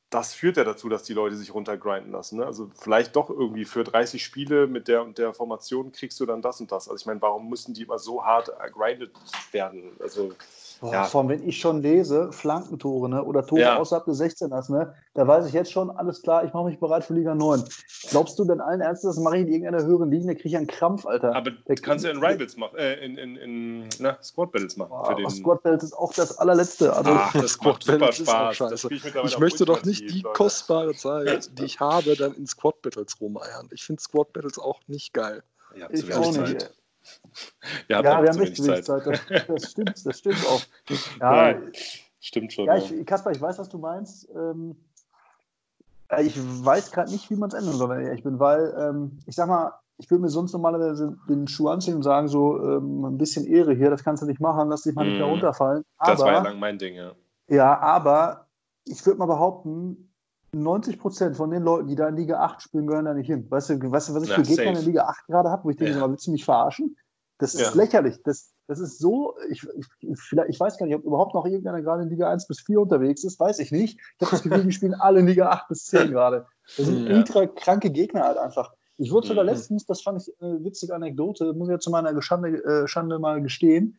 [0.09, 2.39] das führt ja dazu, dass die Leute sich runtergrinden lassen.
[2.39, 2.45] Ne?
[2.45, 6.41] Also vielleicht doch irgendwie für 30 Spiele mit der und der Formation kriegst du dann
[6.41, 6.89] das und das.
[6.89, 9.11] Also ich meine, warum müssen die immer so hart grindet
[9.51, 9.91] werden?
[9.99, 10.33] Also
[10.81, 11.03] Boah, ja.
[11.03, 13.77] Vor allem, wenn ich schon lese, Flankentore ne, oder Tore ja.
[13.77, 17.03] außerhalb des 16ers, ne, da weiß ich jetzt schon, alles klar, ich mache mich bereit
[17.03, 17.63] für Liga 9.
[18.09, 20.57] Glaubst du denn allen Ernstes, das mache ich in irgendeiner höheren Liga, da kriege ich
[20.57, 21.35] einen Krampf, Alter.
[21.35, 24.89] Aber der kannst du in Rivals machen, äh, in, in, in na, Squad Battles machen.
[24.89, 25.29] Boah, den...
[25.29, 26.95] Squad Battles ist auch das allerletzte.
[26.95, 28.85] Also, Ach, das Squad macht super Spaß.
[28.89, 30.33] Ich, ich möchte doch nicht die Leute.
[30.33, 33.67] kostbare Zeit, die ich habe, dann in Squad Battles rumeiern.
[33.71, 35.43] Ich finde Squad Battles auch nicht geil.
[35.75, 36.71] Ja, ich auch nicht.
[37.87, 39.03] ja, wir haben nicht zu wenig Zeit.
[39.03, 39.19] Zeit.
[39.29, 40.61] Das, das, stimmt, das stimmt auch.
[41.19, 41.61] Ja, ja
[42.19, 42.65] stimmt schon.
[42.65, 44.29] Ja, ich, Kaspar, ich weiß, was du meinst.
[44.35, 44.75] Ähm,
[46.09, 48.73] äh, ich weiß gerade nicht, wie man es ändern soll, wenn ich ehrlich bin, weil
[48.77, 52.57] ähm, ich sag mal, ich würde mir sonst normalerweise den Schuh anziehen und sagen, so
[52.57, 55.07] ähm, ein bisschen Ehre hier, das kannst du nicht machen, lass dich mal mm.
[55.09, 55.33] nicht mehr mhm.
[55.33, 55.83] runterfallen.
[55.97, 57.11] Aber, das war ja lang mein Ding, ja.
[57.49, 58.47] Ja, aber
[58.85, 60.08] ich würde mal behaupten,
[60.51, 63.45] 90 Prozent von den Leuten, die da in Liga 8 spielen, gehören da nicht hin.
[63.49, 64.79] Weißt du, weißt du was ich ja, für Gegner safe.
[64.79, 66.09] in Liga 8 gerade habe, wo ich denke, ja.
[66.09, 66.97] willst du mich verarschen?
[67.37, 67.73] Das ist ja.
[67.73, 68.21] lächerlich.
[68.23, 72.03] Das, das ist so, ich, ich, ich weiß gar nicht, ob überhaupt noch irgendeiner gerade
[72.03, 73.97] in Liga 1 bis 4 unterwegs ist, weiß ich nicht.
[73.97, 76.45] Ich habe das Gefühl, die spielen alle in Liga 8 bis 10 gerade.
[76.77, 77.15] Das sind ja.
[77.15, 78.73] ultra kranke Gegner halt einfach.
[78.97, 79.51] Ich wurde sogar mhm.
[79.51, 83.17] letztens, das fand ich eine witzige Anekdote, muss ich ja zu meiner Schande, äh, Schande
[83.17, 83.97] mal gestehen,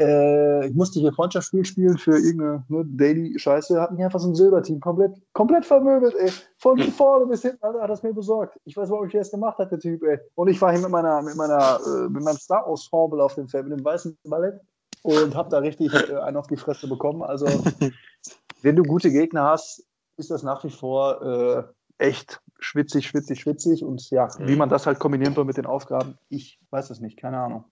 [0.00, 4.34] äh, ich musste hier Freundschaftsspiel spielen für irgendeine ne, Daily-Scheiße, hat mich einfach so ein
[4.34, 6.30] Silberteam komplett, komplett vermöbelt, ey.
[6.56, 6.90] Von hm.
[6.92, 8.58] vorne bis hinten, Alter, hat das mir besorgt.
[8.64, 10.18] Ich weiß überhaupt nicht, wer es gemacht hat, der Typ, ey.
[10.34, 13.68] Und ich war hier mit meiner, mit meiner, äh, mit meinem Star-Ensemble auf dem Feld,
[13.68, 14.58] mit dem weißen Ballett
[15.02, 17.22] und hab da richtig äh, einen auf die Fresse bekommen.
[17.22, 17.46] Also,
[18.62, 19.84] wenn du gute Gegner hast,
[20.16, 21.62] ist das nach wie vor äh,
[21.98, 23.84] echt schwitzig, schwitzig, schwitzig.
[23.84, 24.58] Und ja, wie hm.
[24.58, 27.64] man das halt kombinieren soll mit den Aufgaben, ich weiß es nicht, keine Ahnung.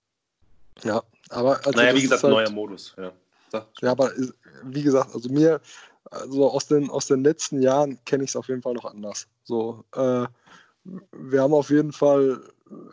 [0.85, 1.59] Ja, aber.
[1.67, 2.95] Also naja, wie gesagt, halt, neuer Modus.
[2.97, 3.13] Ja.
[3.81, 4.13] ja, aber
[4.65, 5.61] wie gesagt, also mir,
[6.11, 9.27] also aus den, aus den letzten Jahren kenne ich es auf jeden Fall noch anders.
[9.45, 10.27] So, äh,
[10.85, 12.41] wir haben auf jeden Fall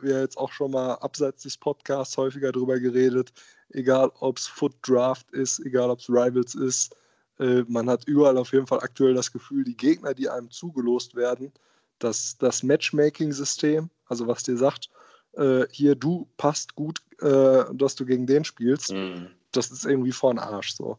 [0.04, 3.34] ja jetzt auch schon mal abseits des Podcasts häufiger darüber geredet,
[3.70, 6.96] egal ob es Foot Draft ist, egal ob es Rivals ist.
[7.40, 11.16] Äh, man hat überall auf jeden Fall aktuell das Gefühl, die Gegner, die einem zugelost
[11.16, 11.52] werden,
[12.00, 14.90] dass das Matchmaking-System, also was dir sagt,
[15.38, 19.28] äh, hier, du passt gut, äh, dass du gegen den spielst, mhm.
[19.52, 20.98] das ist irgendwie vor Arsch so.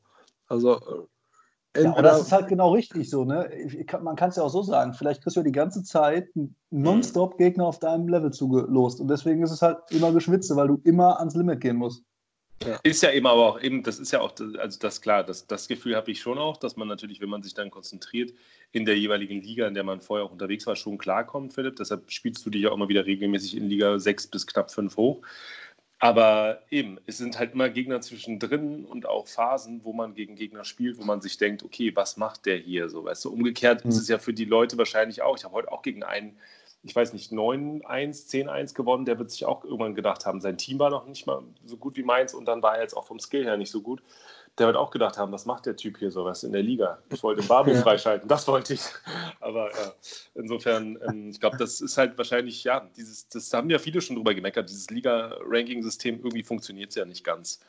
[0.49, 3.49] Also äh, ja, das ist halt genau richtig so, ne?
[3.87, 4.95] Kann, man kann es ja auch so sagen.
[4.95, 6.29] Vielleicht kriegst du ja die ganze Zeit
[6.71, 9.01] nonstop Gegner auf deinem Level zugelost.
[9.01, 12.03] Und deswegen ist es halt immer Geschwitze, weil du immer ans Limit gehen musst.
[12.65, 12.81] Ja.
[12.83, 15.69] Ist ja eben aber auch eben, das ist ja auch, also das klar, das, das
[15.69, 18.33] Gefühl habe ich schon auch, dass man natürlich, wenn man sich dann konzentriert,
[18.73, 21.77] in der jeweiligen Liga, in der man vorher auch unterwegs war, schon klarkommt, Philipp.
[21.77, 24.97] Deshalb spielst du dich ja auch immer wieder regelmäßig in Liga 6 bis knapp 5
[24.97, 25.23] hoch.
[25.99, 30.65] Aber eben, es sind halt immer Gegner zwischendrin und auch Phasen, wo man gegen Gegner
[30.65, 33.05] spielt, wo man sich denkt, okay, was macht der hier so?
[33.05, 33.91] Weißt du, umgekehrt mhm.
[33.91, 35.39] ist es ja für die Leute wahrscheinlich auch.
[35.39, 36.37] Ich habe heute auch gegen einen
[36.87, 37.83] ich weiß nicht, 9-1,
[38.31, 39.05] 10-1 gewonnen.
[39.05, 41.97] Der wird sich auch irgendwann gedacht haben, sein Team war noch nicht mal so gut
[41.97, 44.03] wie meins und dann war er jetzt auch vom Skill her nicht so gut.
[44.59, 46.99] Der wird auch gedacht haben, was macht der Typ hier so was in der Liga?
[47.11, 48.81] Ich wollte den Barbo freischalten, das wollte ich.
[49.41, 49.93] Aber ja,
[50.35, 54.17] insofern, ähm, ich glaube, das ist halt wahrscheinlich, ja, dieses, das haben ja viele schon
[54.17, 57.61] drüber gemeckert, dieses Liga-Ranking-System, irgendwie funktioniert es ja nicht ganz.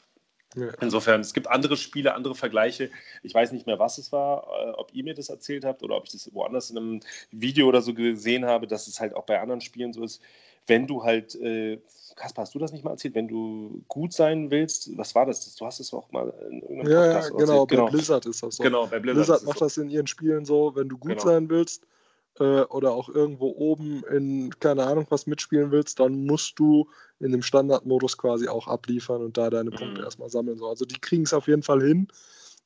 [0.55, 0.69] Ja.
[0.81, 2.89] Insofern, es gibt andere Spiele, andere Vergleiche.
[3.21, 5.97] Ich weiß nicht mehr, was es war, äh, ob ihr mir das erzählt habt oder
[5.97, 6.99] ob ich das woanders in einem
[7.31, 10.21] Video oder so gesehen habe, dass es halt auch bei anderen Spielen so ist.
[10.65, 11.79] Wenn du halt, äh,
[12.15, 13.15] Kaspar, hast du das nicht mal erzählt?
[13.15, 15.55] Wenn du gut sein willst, was war das?
[15.55, 18.43] Du hast es auch mal in irgendeinem ja, Podcast ja, genau, genau, bei Blizzard ist
[18.43, 18.63] das so.
[18.63, 21.23] Genau, bei Blizzard, Blizzard macht das in ihren Spielen so, wenn du gut genau.
[21.23, 21.86] sein willst,
[22.39, 27.32] äh, oder auch irgendwo oben in, keine Ahnung, was mitspielen willst, dann musst du in
[27.32, 30.06] dem Standardmodus quasi auch abliefern und da deine Punkte mhm.
[30.06, 30.58] erstmal sammeln.
[30.58, 30.67] So.
[30.67, 32.08] Also die kriegen es auf jeden Fall hin,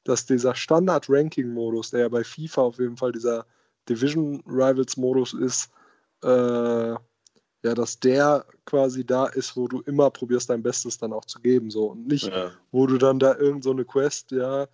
[0.03, 3.45] dass dieser Standard-Ranking-Modus, der ja bei FIFA auf jeden Fall dieser
[3.87, 5.69] Division-Rivals-Modus ist,
[6.23, 6.95] äh,
[7.63, 11.39] ja, dass der quasi da ist, wo du immer probierst, dein Bestes dann auch zu
[11.39, 11.69] geben.
[11.69, 11.91] So.
[11.91, 12.51] Und nicht, ja.
[12.71, 14.67] wo du dann da irgend so eine Quest, ja,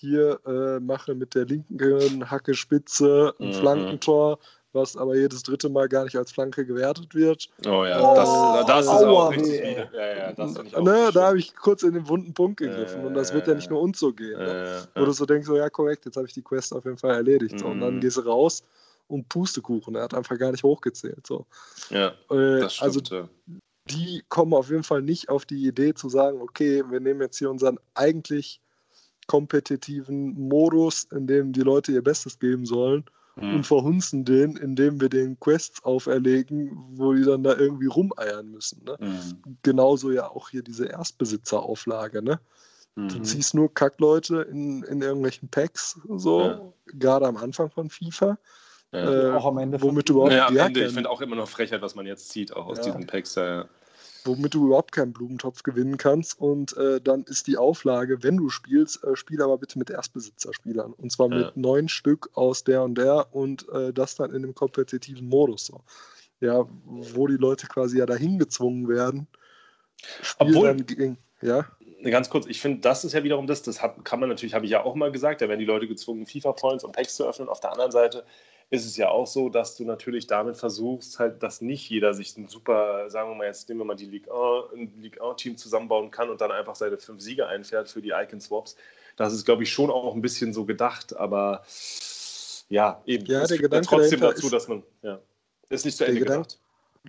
[0.00, 3.54] hier äh, mache mit der linken Hacke Spitze ein mhm.
[3.54, 4.38] Flankentor,
[4.72, 7.48] was aber jedes dritte Mal gar nicht als Flanke gewertet wird.
[7.66, 9.60] Oh ja, oh, das, das ist auch richtig.
[9.92, 13.34] Ja, ja, das ne, da habe ich kurz in den wunden Punkt gegriffen und das
[13.34, 14.38] wird ja nicht nur uns so gehen.
[14.38, 14.88] Ne?
[14.94, 17.14] Wo du so denkst, so, ja korrekt, jetzt habe ich die Quest auf jeden Fall
[17.14, 17.58] erledigt.
[17.58, 17.66] So.
[17.66, 18.00] Und dann mhm.
[18.00, 18.62] gehst du raus
[19.08, 21.26] und Pustekuchen, er hat einfach gar nicht hochgezählt.
[21.26, 21.46] So.
[21.90, 23.28] Ja, äh, das also stimmt, also,
[23.90, 27.38] die kommen auf jeden Fall nicht auf die Idee zu sagen, okay, wir nehmen jetzt
[27.38, 28.60] hier unseren eigentlich
[29.30, 33.04] kompetitiven Modus, in dem die Leute ihr Bestes geben sollen
[33.36, 33.54] mhm.
[33.54, 38.82] und verhunzen den, indem wir den Quests auferlegen, wo die dann da irgendwie rumeiern müssen.
[38.84, 38.96] Ne?
[38.98, 39.56] Mhm.
[39.62, 42.22] Genauso ja auch hier diese Erstbesitzerauflage.
[42.22, 42.40] Ne?
[42.96, 43.08] Mhm.
[43.08, 46.72] Du ziehst nur Kackleute in, in irgendwelchen Packs, so, ja.
[46.98, 48.36] gerade am Anfang von FIFA.
[48.90, 49.28] Ja.
[49.28, 49.80] Äh, auch am Ende.
[49.80, 52.30] Womit du überhaupt ja, am Ende, ich finde auch immer noch Frechheit, was man jetzt
[52.30, 52.86] zieht, auch aus ja.
[52.86, 53.36] diesen Packs.
[53.36, 53.66] Ja,
[54.24, 56.38] Womit du überhaupt keinen Blumentopf gewinnen kannst.
[56.38, 60.92] Und äh, dann ist die Auflage, wenn du spielst, äh, spiel aber bitte mit Erstbesitzerspielern.
[60.92, 64.54] Und zwar mit neun Stück aus der und der und äh, das dann in einem
[64.54, 65.66] kompetitiven Modus.
[65.66, 65.80] So.
[66.40, 69.26] Ja, wo die Leute quasi ja dahin gezwungen werden.
[70.38, 71.66] Obwohl, gegen, ja
[72.08, 74.64] ganz kurz, ich finde, das ist ja wiederum das, das hat, kann man natürlich, habe
[74.64, 77.48] ich ja auch mal gesagt, da werden die Leute gezwungen, FIFA-Points und Packs zu öffnen.
[77.48, 78.24] Auf der anderen Seite
[78.70, 82.36] ist es ja auch so, dass du natürlich damit versuchst, halt, dass nicht jeder sich
[82.36, 85.56] ein super, sagen wir mal, jetzt nehmen wir mal die League 1, ein League 1-Team
[85.56, 88.76] zusammenbauen kann und dann einfach seine fünf Siege einfährt für die Icon-Swaps.
[89.16, 91.64] Das ist, glaube ich, schon auch ein bisschen so gedacht, aber
[92.68, 93.26] ja, eben.
[93.26, 95.20] Ja, der Gedanke trotzdem dazu, ist, dass man, ja,
[95.68, 96.60] ist nicht zu Ende Gedanke, gedacht.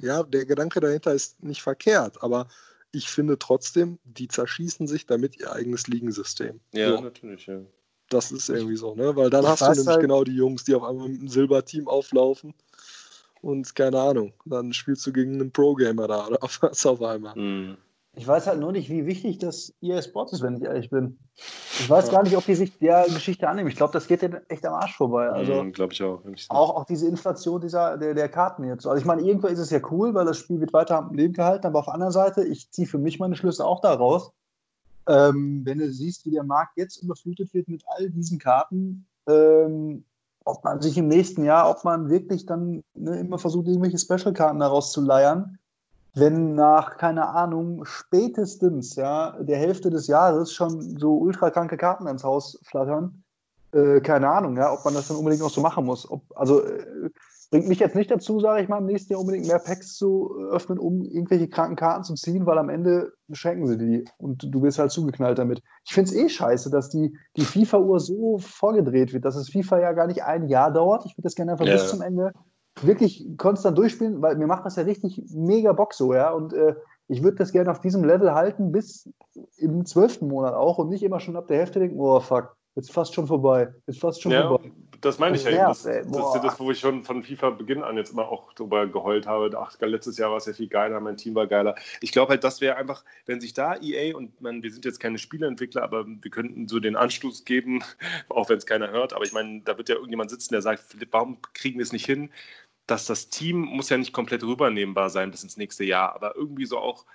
[0.01, 2.47] Ja, der Gedanke dahinter ist nicht verkehrt, aber
[2.91, 6.59] ich finde trotzdem, die zerschießen sich damit ihr eigenes Ligensystem.
[6.73, 7.01] Ja, so.
[7.01, 7.59] natürlich, ja.
[8.11, 9.15] Das ist irgendwie so, ne?
[9.15, 11.29] Weil dann ich hast du nämlich halt genau die Jungs, die auf einmal mit einem
[11.29, 12.53] Silberteam auflaufen
[13.41, 17.35] und keine Ahnung, dann spielst du gegen einen Pro-Gamer da oder was auf einmal.
[17.35, 17.77] Mhm.
[18.13, 21.17] Ich weiß halt nur nicht, wie wichtig das EA Sports ist, wenn ich ehrlich bin.
[21.79, 22.11] Ich weiß ja.
[22.11, 23.69] gar nicht, ob die sich der Geschichte annehmen.
[23.69, 25.29] Ich glaube, das geht denen echt am Arsch vorbei.
[25.29, 26.21] Also, mhm, glaube ich auch.
[26.49, 26.75] auch.
[26.75, 28.85] Auch diese Inflation dieser, der, der Karten jetzt.
[28.85, 31.33] Also ich meine, irgendwo ist es ja cool, weil das Spiel wird weiter am Leben
[31.33, 34.33] gehalten, aber auf der anderen Seite, ich ziehe für mich meine Schlüsse auch daraus.
[35.07, 40.03] Ähm, wenn du siehst, wie der Markt jetzt überflutet wird mit all diesen Karten, ähm,
[40.45, 44.59] ob man sich im nächsten Jahr, ob man wirklich dann ne, immer versucht, irgendwelche Special-Karten
[44.59, 45.57] daraus zu leiern
[46.13, 52.23] wenn nach, keine Ahnung, spätestens ja, der Hälfte des Jahres schon so ultrakranke Karten ins
[52.23, 53.23] Haus flattern,
[53.71, 56.09] äh, keine Ahnung, ja, ob man das dann unbedingt noch so machen muss.
[56.09, 57.09] Ob, also äh,
[57.51, 60.33] bringt mich jetzt nicht dazu, sage ich mal, im nächsten Jahr unbedingt mehr Packs zu
[60.51, 64.63] öffnen, um irgendwelche kranken Karten zu ziehen, weil am Ende schenken sie die und du
[64.63, 65.61] wirst halt zugeknallt damit.
[65.85, 69.79] Ich finde es eh scheiße, dass die, die FIFA-Uhr so vorgedreht wird, dass es FIFA
[69.79, 71.05] ja gar nicht ein Jahr dauert.
[71.05, 71.73] Ich würde das gerne einfach ja.
[71.73, 72.31] bis zum Ende
[72.81, 76.31] wirklich konstant durchspielen, weil mir macht das ja richtig mega Bock so, ja.
[76.31, 76.75] Und äh,
[77.09, 79.09] ich würde das gerne auf diesem Level halten, bis
[79.57, 82.91] im zwölften Monat auch und nicht immer schon ab der Hälfte denken, oh fuck, jetzt
[82.91, 84.71] fast schon vorbei, jetzt fast schon ja, vorbei.
[85.01, 85.67] Das meine ich ja.
[85.69, 88.53] Das, das, das, ist das, wo ich schon von FIFA Beginn an jetzt immer auch
[88.53, 89.49] drüber geheult habe.
[89.57, 91.75] Ach, letztes Jahr war es ja viel geiler, mein Team war geiler.
[92.01, 94.99] Ich glaube halt, das wäre einfach, wenn sich da EA und man, wir sind jetzt
[94.99, 97.83] keine Spieleentwickler, aber wir könnten so den Anstoß geben,
[98.29, 99.13] auch wenn es keiner hört.
[99.13, 102.05] Aber ich meine, da wird ja irgendjemand sitzen, der sagt, warum kriegen wir es nicht
[102.05, 102.29] hin,
[102.85, 106.65] dass das Team muss ja nicht komplett rübernehmbar sein bis ins nächste Jahr, aber irgendwie
[106.65, 107.05] so auch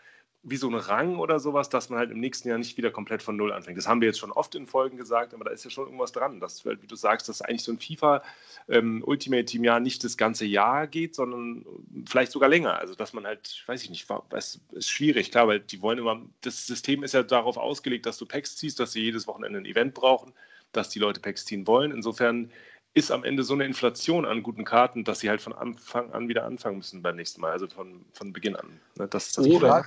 [0.43, 3.23] wie so ein Rang oder sowas, dass man halt im nächsten Jahr nicht wieder komplett
[3.23, 3.77] von Null anfängt.
[3.77, 6.13] Das haben wir jetzt schon oft in Folgen gesagt, aber da ist ja schon irgendwas
[6.13, 8.23] dran, dass, wie du sagst, dass eigentlich so ein FIFA
[8.69, 11.67] ähm, Ultimate Team ja nicht das ganze Jahr geht, sondern
[12.07, 12.79] vielleicht sogar länger.
[12.79, 16.23] Also dass man halt, weiß ich nicht, es ist schwierig, klar, weil die wollen immer,
[16.43, 19.67] das System ist ja darauf ausgelegt, dass du Packs ziehst, dass sie jedes Wochenende ein
[19.67, 20.33] Event brauchen,
[20.71, 21.91] dass die Leute Packs ziehen wollen.
[21.91, 22.53] Insofern
[22.95, 26.29] ist am Ende so eine Inflation an guten Karten, dass sie halt von Anfang an
[26.29, 28.81] wieder anfangen müssen beim nächsten Mal, also von, von Beginn an.
[28.97, 29.85] Ne, das ist das oder,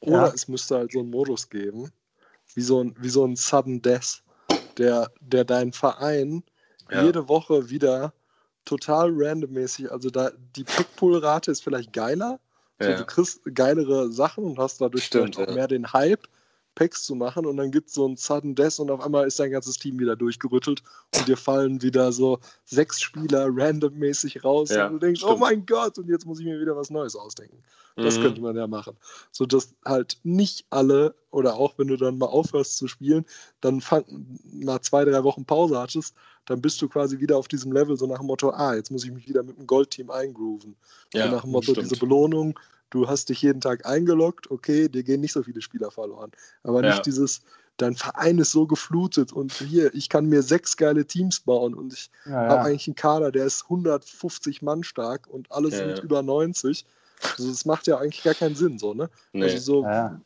[0.00, 1.90] oder es müsste halt so einen Modus geben,
[2.54, 4.22] wie so ein, wie so ein Sudden Death,
[4.76, 6.42] der, der deinen Verein
[6.90, 7.04] ja.
[7.04, 8.12] jede Woche wieder
[8.64, 12.38] total randommäßig, also da die Pickpool-Rate ist vielleicht geiler,
[12.80, 12.96] ja.
[12.96, 16.28] du kriegst geilere Sachen und hast dadurch Stimmt, auch mehr den Hype,
[16.78, 19.40] Packs zu machen und dann gibt es so ein Sudden Death und auf einmal ist
[19.40, 20.80] dein ganzes Team wieder durchgerüttelt
[21.16, 25.38] und dir fallen wieder so sechs Spieler randommäßig raus ja, und du denkst, oh stimmt.
[25.38, 27.64] oh mein Gott, und jetzt muss ich mir wieder was Neues ausdenken.
[27.96, 28.22] Das mhm.
[28.22, 28.96] könnte man ja machen.
[29.32, 33.26] So dass halt nicht alle oder auch wenn du dann mal aufhörst zu spielen,
[33.60, 34.04] dann fang,
[34.44, 36.14] mal zwei, drei Wochen Pause hattest,
[36.46, 39.04] dann bist du quasi wieder auf diesem Level, so nach dem Motto, ah, jetzt muss
[39.04, 40.76] ich mich wieder mit dem Goldteam eingrooven.
[41.12, 41.90] Ja, so nach dem Motto, stimmt.
[41.90, 42.56] diese Belohnung,
[42.90, 46.30] du hast dich jeden Tag eingeloggt, okay, dir gehen nicht so viele Spieler verloren.
[46.62, 46.90] Aber ja.
[46.90, 47.42] nicht dieses,
[47.76, 51.92] dein Verein ist so geflutet und hier, ich kann mir sechs geile Teams bauen und
[51.92, 52.48] ich ja, ja.
[52.50, 56.84] habe eigentlich einen Kader, der ist 150 Mann stark und alle sind über 90.
[57.20, 59.10] Also das macht ja eigentlich gar keinen Sinn, so, ne?
[59.32, 59.44] Nee.
[59.44, 60.22] Also so ein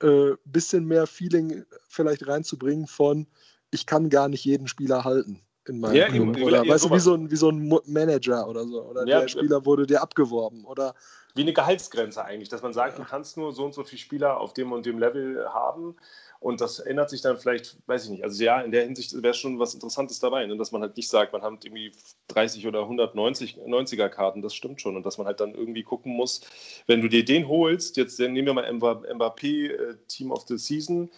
[0.00, 3.26] äh, bisschen mehr Feeling vielleicht reinzubringen von,
[3.70, 6.30] ich kann gar nicht jeden Spieler halten in meinem ja, Team.
[6.42, 8.82] Oder weißt du, wie so, ein, wie so ein Manager oder so.
[8.82, 10.64] Oder ja, der Spieler wurde dir abgeworben.
[10.64, 10.94] Oder
[11.34, 14.38] wie eine Gehaltsgrenze eigentlich, dass man sagt, du kannst nur so und so viele Spieler
[14.38, 15.96] auf dem und dem Level haben.
[16.40, 18.24] Und das ändert sich dann vielleicht, weiß ich nicht.
[18.24, 20.56] Also ja, in der Hinsicht wäre schon was Interessantes dabei, ne?
[20.56, 21.92] dass man halt nicht sagt, man hat irgendwie
[22.28, 24.96] 30 oder 190 90er Karten, das stimmt schon.
[24.96, 26.40] Und dass man halt dann irgendwie gucken muss,
[26.88, 31.10] wenn du dir den holst, jetzt nehmen wir mal Mbappé äh, Team of the Season,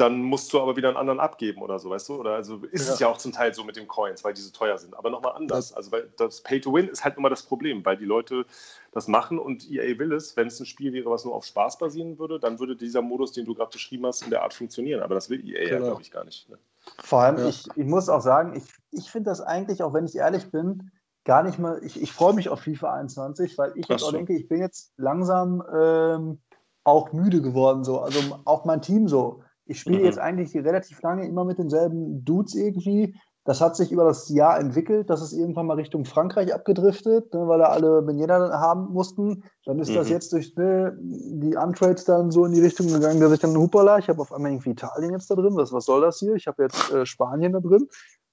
[0.00, 2.14] dann musst du aber wieder einen anderen abgeben oder so, weißt du?
[2.16, 2.94] Oder also ist ja.
[2.94, 4.96] es ja auch zum Teil so mit den Coins, weil die so teuer sind.
[4.96, 5.72] Aber nochmal anders.
[5.72, 8.46] Also weil das Pay to Win ist halt immer das Problem, weil die Leute
[8.92, 10.36] das machen und EA will es.
[10.36, 13.32] Wenn es ein Spiel wäre, was nur auf Spaß basieren würde, dann würde dieser Modus,
[13.32, 15.02] den du gerade beschrieben hast, in der Art funktionieren.
[15.02, 15.72] Aber das will EA genau.
[15.72, 16.48] ja, glaube ich, gar nicht.
[16.48, 16.58] Ne?
[16.98, 17.48] Vor allem, ja.
[17.48, 20.90] ich, ich muss auch sagen, ich, ich finde das eigentlich, auch wenn ich ehrlich bin,
[21.24, 24.34] gar nicht mal, ich, ich freue mich auf FIFA 21, weil ich jetzt auch denke,
[24.34, 26.38] ich bin jetzt langsam ähm,
[26.84, 27.84] auch müde geworden.
[27.84, 28.00] So.
[28.00, 29.42] Also auch mein Team so.
[29.70, 30.04] Ich spiele mhm.
[30.04, 33.14] jetzt eigentlich relativ lange immer mit denselben Dudes irgendwie.
[33.44, 35.08] Das hat sich über das Jahr entwickelt.
[35.08, 39.44] Das ist irgendwann mal Richtung Frankreich abgedriftet, ne, weil da alle Benjena haben mussten.
[39.64, 39.94] Dann ist mhm.
[39.94, 43.56] das jetzt durch ne, die Untrades dann so in die Richtung gegangen, dass ich dann
[43.56, 45.54] Hupala, ich habe auf einmal irgendwie Italien jetzt da drin.
[45.54, 46.34] Was, was soll das hier?
[46.34, 47.86] Ich habe jetzt äh, Spanien da drin.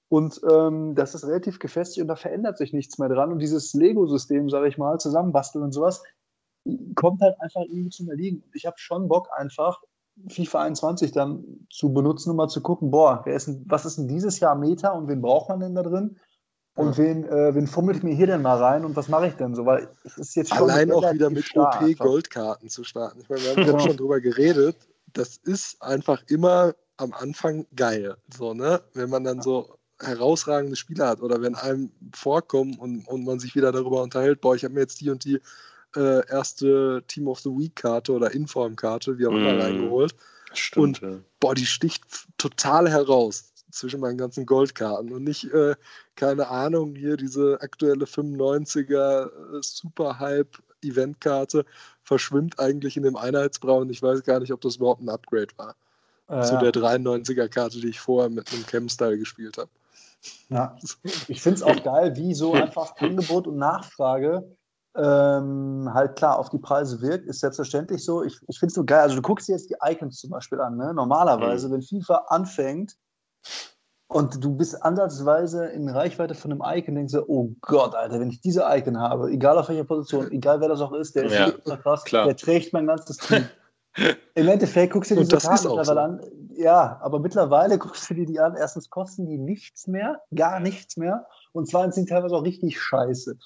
[0.08, 3.30] Und ähm, das ist relativ gefestigt und da verändert sich nichts mehr dran.
[3.30, 6.02] Und dieses Lego-System, sage ich mal, zusammenbasteln und sowas,
[6.96, 8.42] kommt halt einfach irgendwie zum Erliegen.
[8.42, 9.80] Und ich habe schon Bock, einfach
[10.28, 14.08] FIFA 21 dann zu benutzen, um mal zu gucken, boah, ist denn, was ist denn
[14.08, 16.16] dieses Jahr Meta und wen braucht man denn da drin?
[16.74, 16.98] Und ja.
[16.98, 19.66] wen, äh, wen fummelt mir hier denn mal rein und was mache ich denn so?
[19.66, 23.20] Weil es ist jetzt schon Allein auch wieder mit OP-Goldkarten zu starten.
[23.20, 23.80] Ich meine, wir haben ja.
[23.80, 24.76] schon drüber geredet.
[25.12, 28.16] Das ist einfach immer am Anfang geil.
[28.36, 28.80] So, ne?
[28.94, 33.56] Wenn man dann so herausragende Spieler hat oder wenn einem vorkommen und, und man sich
[33.56, 35.40] wieder darüber unterhält, boah, ich habe mir jetzt die und die
[35.96, 39.60] äh, erste Team of the Week Karte oder Inform-Karte, wie auch immer, mm.
[39.60, 40.14] reingeholt.
[40.52, 41.18] Stimmt, und ja.
[41.40, 42.04] boah, die sticht
[42.38, 45.74] total heraus zwischen meinen ganzen Goldkarten und nicht, äh,
[46.16, 51.64] keine Ahnung, hier diese aktuelle 95er äh, Super Hype Eventkarte
[52.02, 53.90] verschwimmt eigentlich in dem Einheitsbraun.
[53.90, 55.74] Ich weiß gar nicht, ob das überhaupt ein Upgrade war.
[56.28, 59.70] Äh, zu der 93er Karte, die ich vorher mit einem Chem-Style gespielt habe.
[60.48, 60.76] Ja,
[61.28, 64.56] ich finde es auch geil, wie so einfach Angebot und Nachfrage
[64.98, 68.24] ähm, halt klar auf die Preise wirkt, ist selbstverständlich so.
[68.24, 69.00] Ich, ich finde es so geil.
[69.00, 70.76] Also, du guckst dir jetzt die Icons zum Beispiel an.
[70.76, 70.92] Ne?
[70.92, 71.72] Normalerweise, mhm.
[71.72, 72.96] wenn FIFA anfängt
[74.08, 78.30] und du bist ansatzweise in Reichweite von einem Icon, denkst du, oh Gott, Alter, wenn
[78.30, 81.34] ich diese Icon habe, egal auf welcher Position, egal wer das auch ist, der ist
[81.34, 82.24] ja, krass, klar.
[82.24, 83.44] der trägt mein ganzes Team.
[84.34, 86.20] Im Endeffekt guckst du dir diese Karten mittlerweile an.
[86.56, 88.54] Ja, aber mittlerweile guckst du dir die an.
[88.56, 91.26] Erstens kosten die nichts mehr, gar nichts mehr.
[91.52, 93.36] Und zweitens sind die teilweise auch richtig scheiße.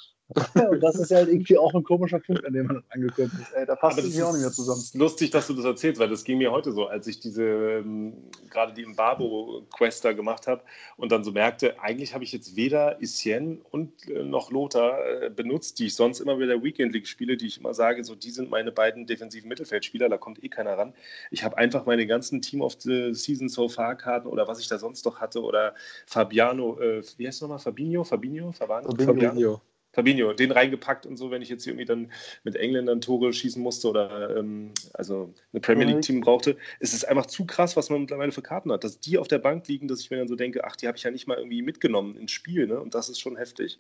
[0.71, 3.53] Und das ist ja halt irgendwie auch ein komischer Punkt, an dem man angekommen ist.
[3.53, 4.83] Ey, da passt es mir auch nicht mehr zusammen.
[4.95, 8.15] Lustig, dass du das erzählst, weil das ging mir heute so, als ich diese, ähm,
[8.51, 10.63] gerade die Imbabo-Quest da gemacht habe
[10.97, 15.31] und dann so merkte, eigentlich habe ich jetzt weder Issien und äh, noch Lothar äh,
[15.31, 18.31] benutzt, die ich sonst immer wieder Weekend League spiele, die ich immer sage, so die
[18.31, 20.95] sind meine beiden defensiven Mittelfeldspieler, da kommt eh keiner ran.
[21.31, 24.69] Ich habe einfach meine ganzen Team of the Season So Far Karten oder was ich
[24.69, 25.75] da sonst noch hatte oder
[26.07, 27.59] Fabiano, äh, wie heißt es nochmal?
[27.59, 28.05] Fabinho?
[28.05, 28.53] Fabinho?
[28.53, 28.89] Fabano?
[28.91, 29.29] Fabinho.
[29.29, 29.63] Fabinho.
[29.93, 32.11] Fabinho, den reingepackt und so, wenn ich jetzt irgendwie dann
[32.45, 37.27] mit Engländern Tore schießen musste oder ähm, also eine Premier League-Team brauchte, ist es einfach
[37.27, 38.85] zu krass, was man mittlerweile für Karten hat.
[38.85, 40.97] Dass die auf der Bank liegen, dass ich mir dann so denke, ach, die habe
[40.97, 42.81] ich ja nicht mal irgendwie mitgenommen ins Spiel, ne?
[42.81, 43.79] Und das ist schon heftig.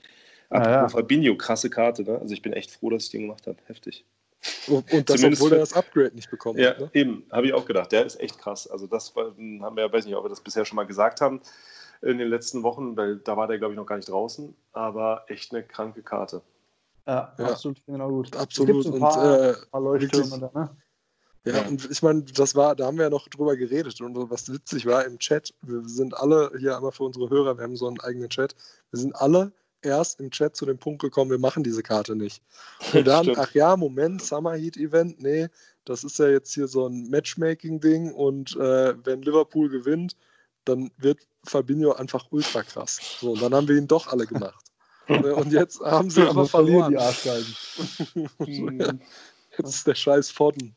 [0.51, 0.89] Ah, ja.
[0.89, 2.19] Fabinho, krasse Karte, ne?
[2.19, 3.57] Also ich bin echt froh, dass ich den gemacht habe.
[3.67, 4.05] Heftig.
[4.67, 6.81] Und, und das, obwohl er das Upgrade nicht bekommen ja, hat.
[6.81, 6.91] Ne?
[6.95, 7.93] Eben, habe ich auch gedacht.
[7.93, 8.67] Der ist echt krass.
[8.67, 11.41] Also das haben wir ja, weiß nicht, ob wir das bisher schon mal gesagt haben
[12.03, 15.25] in den letzten Wochen, weil da war der, glaube ich, noch gar nicht draußen, aber
[15.29, 16.43] echt eine kranke Karte.
[17.07, 17.47] Ja, ja.
[17.47, 18.37] absolut, genau gut.
[18.37, 18.87] Absolut.
[18.87, 20.77] Ein paar, und äh, paar Leuchttürme da, ne?
[21.45, 24.31] Ja, ja, und ich meine, das war, da haben wir ja noch drüber geredet und
[24.31, 27.77] was witzig war im Chat, wir sind alle hier einmal für unsere Hörer, wir haben
[27.77, 28.55] so einen eigenen Chat,
[28.93, 29.51] wir sind alle
[29.83, 32.41] erst im Chat zu dem Punkt gekommen, wir machen diese Karte nicht.
[32.95, 35.49] Und dann, ach ja, Moment, Summer Heat Event, nee,
[35.85, 40.17] das ist ja jetzt hier so ein Matchmaking-Ding und äh, wenn Liverpool gewinnt,
[40.65, 43.19] dann wird Fabinho einfach ultra krass.
[43.21, 44.65] So, und dann haben wir ihn doch alle gemacht.
[45.09, 46.91] und jetzt haben sie aber verloren.
[46.91, 46.97] Die
[49.59, 50.75] jetzt ist der Scheiß Fodden.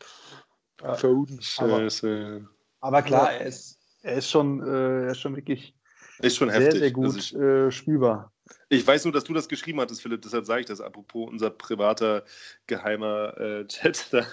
[0.82, 0.96] Ja.
[0.96, 1.42] Verhuden.
[1.42, 2.46] Scheiße.
[2.80, 5.76] Aber, aber klar, er ist, er ist schon, äh, er ist schon wirklich
[6.20, 6.80] ist schon sehr, heftig.
[6.80, 8.32] sehr gut ich, äh, spielbar.
[8.70, 10.82] Ich weiß nur, dass du das geschrieben hattest, Philipp, deshalb sage ich das.
[10.82, 12.24] Apropos unser privater
[12.68, 14.26] geheimer äh, Chat, da,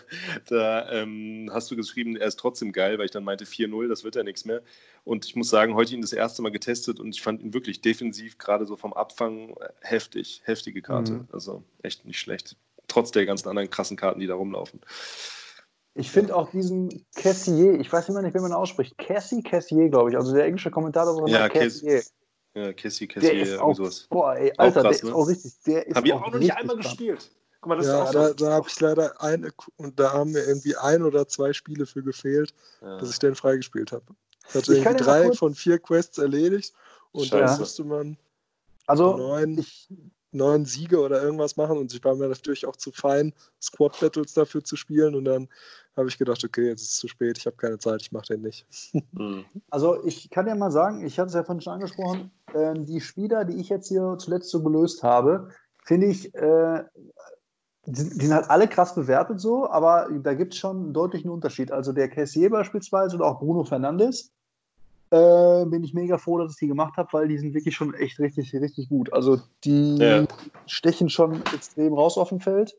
[0.48, 4.04] da ähm, hast du geschrieben, er ist trotzdem geil, weil ich dann meinte 4-0, das
[4.04, 4.62] wird ja nichts mehr.
[5.04, 7.80] Und ich muss sagen, heute ihn das erste Mal getestet und ich fand ihn wirklich
[7.80, 11.12] defensiv, gerade so vom Abfang, äh, heftig, heftige Karte.
[11.12, 11.28] Mhm.
[11.32, 12.56] Also echt nicht schlecht.
[12.88, 14.80] Trotz der ganzen anderen krassen Karten, die da rumlaufen.
[15.94, 18.96] Ich finde auch diesen Cassier, ich weiß immer nicht, wie man ausspricht.
[18.96, 20.16] Cassie Cassier, glaube ich.
[20.16, 22.02] Also der englische Kommentator war ja, Cassier.
[22.54, 24.06] Ja, Cassie, Cassie, der ist auch, sowas.
[24.10, 25.10] Boah, ey, Alter, krass, der ne?
[25.10, 25.52] ist auch richtig.
[25.66, 26.86] Der ist Hab ich auch, noch nicht einmal krass.
[26.86, 27.30] gespielt.
[27.60, 30.32] Guck mal, das ja, ist auch da, da habe ich leider eine, und da haben
[30.32, 32.98] mir irgendwie ein oder zwei Spiele für gefehlt, ja.
[32.98, 34.04] dass ich den freigespielt habe.
[34.48, 36.74] Ich hatte ich irgendwie drei von vier Quests erledigt
[37.12, 37.44] und Scheiße.
[37.44, 38.18] dann musste man
[38.86, 39.88] also, neun, ich,
[40.32, 44.34] neun Siege oder irgendwas machen und ich war mir natürlich auch zu fein, Squad Battles
[44.34, 45.48] dafür zu spielen und dann
[45.96, 48.34] habe ich gedacht, okay, jetzt ist es zu spät, ich habe keine Zeit, ich mache
[48.34, 48.66] den nicht.
[49.12, 49.44] Mhm.
[49.70, 53.00] Also ich kann ja mal sagen, ich hatte es ja vorhin schon angesprochen, äh, die
[53.00, 55.48] Spieler, die ich jetzt hier zuletzt so gelöst habe,
[55.84, 56.82] finde ich, äh,
[57.86, 61.30] die, die, sind halt alle krass bewertet so, aber da gibt es schon einen deutlichen
[61.30, 61.72] Unterschied.
[61.72, 64.32] Also der Cassier beispielsweise oder auch Bruno Fernandes,
[65.12, 67.92] äh, bin ich mega froh, dass ich die gemacht habe, weil die sind wirklich schon
[67.94, 69.12] echt richtig, richtig gut.
[69.12, 70.24] Also die ja.
[70.66, 72.74] stechen schon extrem raus auf dem Feld.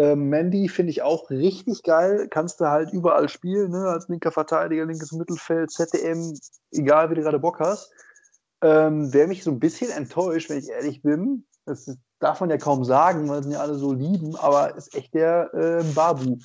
[0.00, 2.26] Ähm, Mandy finde ich auch richtig geil.
[2.30, 3.88] Kannst du halt überall spielen, ne?
[3.88, 6.32] als linker Verteidiger, linkes Mittelfeld, ZDM,
[6.72, 7.92] egal wie du gerade Bock hast.
[8.62, 12.56] Ähm, Wer mich so ein bisschen enttäuscht, wenn ich ehrlich bin, das darf man ja
[12.56, 16.38] kaum sagen, weil sie ja alle so lieben, aber ist echt der äh, Babu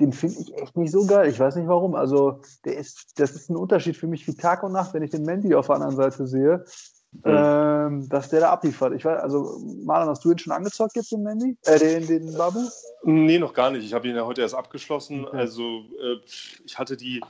[0.00, 1.28] den finde ich echt nicht so geil.
[1.28, 1.94] Ich weiß nicht warum.
[1.94, 5.10] Also, der ist, das ist ein Unterschied für mich wie Tag und Nacht, wenn ich
[5.10, 6.64] den Mandy auf der anderen Seite sehe.
[7.24, 8.94] Ähm, dass der da abliefert.
[8.94, 11.56] Ich weiß, also, Marlon, hast du ihn schon angezockt jetzt, den Mandy?
[11.66, 12.60] Äh, den, den Babu?
[13.04, 13.84] Nee, noch gar nicht.
[13.84, 15.26] Ich habe ihn ja heute erst abgeschlossen.
[15.26, 15.36] Okay.
[15.36, 15.62] Also,
[16.00, 16.16] äh,
[16.64, 17.20] ich hatte die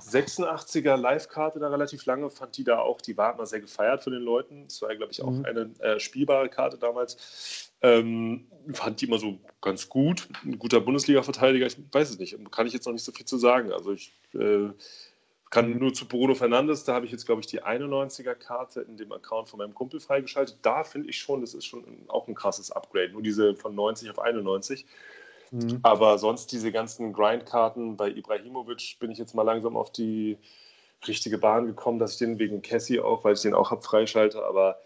[0.00, 4.12] 86er Live-Karte da relativ lange, fand die da auch, die war immer sehr gefeiert von
[4.12, 4.66] den Leuten.
[4.68, 5.44] Es war, glaube ich, auch mhm.
[5.44, 7.72] eine äh, spielbare Karte damals.
[7.82, 10.28] Ähm, fand die immer so ganz gut.
[10.44, 12.38] Ein guter Bundesliga-Verteidiger, ich weiß es nicht.
[12.50, 13.72] Kann ich jetzt noch nicht so viel zu sagen.
[13.72, 14.68] Also ich äh,
[15.50, 19.12] kann nur zu Bruno Fernandes, da habe ich jetzt, glaube ich, die 91er-Karte in dem
[19.12, 20.58] Account von meinem Kumpel freigeschaltet.
[20.62, 23.12] Da finde ich schon, das ist schon auch ein krasses Upgrade.
[23.12, 24.84] Nur diese von 90 auf 91.
[25.50, 25.78] Mhm.
[25.82, 30.38] Aber sonst diese ganzen Grindkarten bei Ibrahimovic bin ich jetzt mal langsam auf die
[31.06, 34.44] richtige Bahn gekommen, dass ich den wegen Cassie auch, weil ich den auch habe, freischalte.
[34.44, 34.80] Aber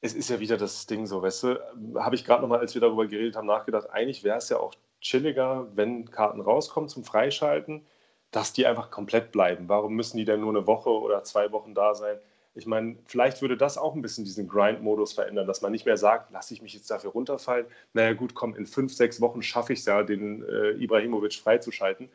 [0.00, 1.60] es ist ja wieder das Ding so, weißt du,
[1.96, 4.74] habe ich gerade nochmal, als wir darüber geredet haben, nachgedacht, eigentlich wäre es ja auch
[5.00, 7.86] chilliger, wenn Karten rauskommen zum Freischalten,
[8.34, 9.68] dass die einfach komplett bleiben.
[9.68, 12.16] Warum müssen die denn nur eine Woche oder zwei Wochen da sein?
[12.56, 15.96] Ich meine, vielleicht würde das auch ein bisschen diesen Grind-Modus verändern, dass man nicht mehr
[15.96, 17.66] sagt, lasse ich mich jetzt dafür runterfallen.
[17.92, 22.08] Naja, gut, komm, in fünf, sechs Wochen schaffe ich es ja, den äh, Ibrahimovic freizuschalten.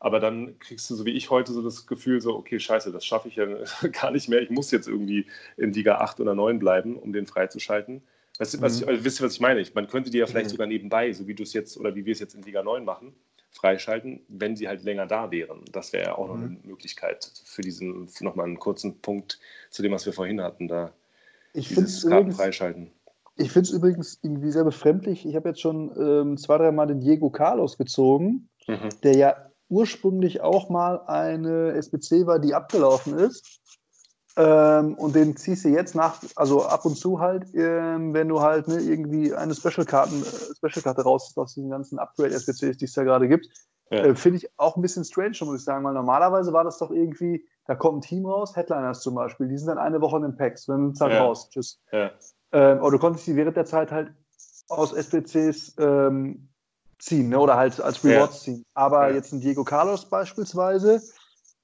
[0.00, 3.06] Aber dann kriegst du, so wie ich heute, so das Gefühl, so, okay, scheiße, das
[3.06, 3.46] schaffe ich ja
[3.92, 4.42] gar nicht mehr.
[4.42, 8.02] Ich muss jetzt irgendwie in Liga 8 oder 9 bleiben, um den freizuschalten.
[8.38, 9.64] Weißt du, was ich, also, wisst ihr, was ich meine?
[9.74, 10.52] Man könnte die ja vielleicht mhm.
[10.52, 12.84] sogar nebenbei, so wie du es jetzt oder wie wir es jetzt in Liga 9
[12.84, 13.14] machen,
[13.52, 15.64] freischalten, wenn sie halt länger da wären.
[15.70, 16.40] Das wäre ja auch mhm.
[16.40, 19.38] noch eine Möglichkeit für diesen, nochmal einen kurzen Punkt
[19.70, 20.92] zu dem, was wir vorhin hatten, da
[21.54, 22.90] ich dieses Karten freischalten.
[23.36, 25.26] Ich finde es übrigens irgendwie sehr befremdlich.
[25.26, 28.88] Ich habe jetzt schon ähm, zwei, drei Mal den Diego Carlos gezogen, mhm.
[29.02, 33.60] der ja ursprünglich auch mal eine SBC war, die abgelaufen ist.
[34.36, 38.40] Ähm, und den ziehst du jetzt nach, also ab und zu halt, ähm, wenn du
[38.40, 43.04] halt ne, irgendwie eine Special-Karten, äh, Special-Karte raus aus diesen ganzen Upgrade-SBCs, die es da
[43.04, 43.48] gerade gibt.
[43.90, 43.98] Ja.
[43.98, 46.90] Äh, Finde ich auch ein bisschen strange, muss ich sagen, weil normalerweise war das doch
[46.90, 50.22] irgendwie, da kommt ein Team raus, Headliners zum Beispiel, die sind dann eine Woche in
[50.22, 51.24] den Packs, dann sind halt ja.
[51.24, 51.82] raus, tschüss.
[51.92, 52.10] Ja.
[52.52, 54.12] Ähm, aber du konntest die während der Zeit halt
[54.68, 56.48] aus SBCs ähm,
[56.98, 57.38] ziehen ne?
[57.38, 58.64] oder halt als Rewards ziehen.
[58.72, 61.02] Aber jetzt ein Diego Carlos beispielsweise,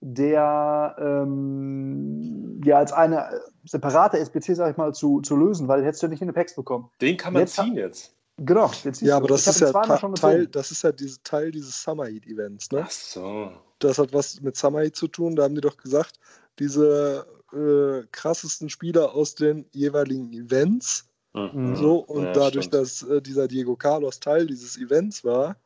[0.01, 6.03] der ähm, ja als eine separate SPC, sag ich mal, zu, zu lösen, weil hättest
[6.03, 6.90] du nicht in den Packs bekommen.
[7.01, 8.14] Den kann man jetzt ziehen jetzt.
[8.38, 12.07] Genau, jetzt Ja, aber das ist ja, Teil, das ist ja diese, Teil dieses Summer
[12.07, 12.84] Heat Events, ne?
[12.84, 13.51] Ach so.
[13.80, 16.20] Das hat was mit Summer Heat zu tun, da haben die doch gesagt,
[16.61, 21.09] diese äh, krassesten Spieler aus den jeweiligen Events.
[21.34, 21.74] Mhm.
[21.74, 22.74] So, und ja, dadurch, stimmt.
[22.74, 25.57] dass äh, dieser Diego Carlos Teil dieses Events war,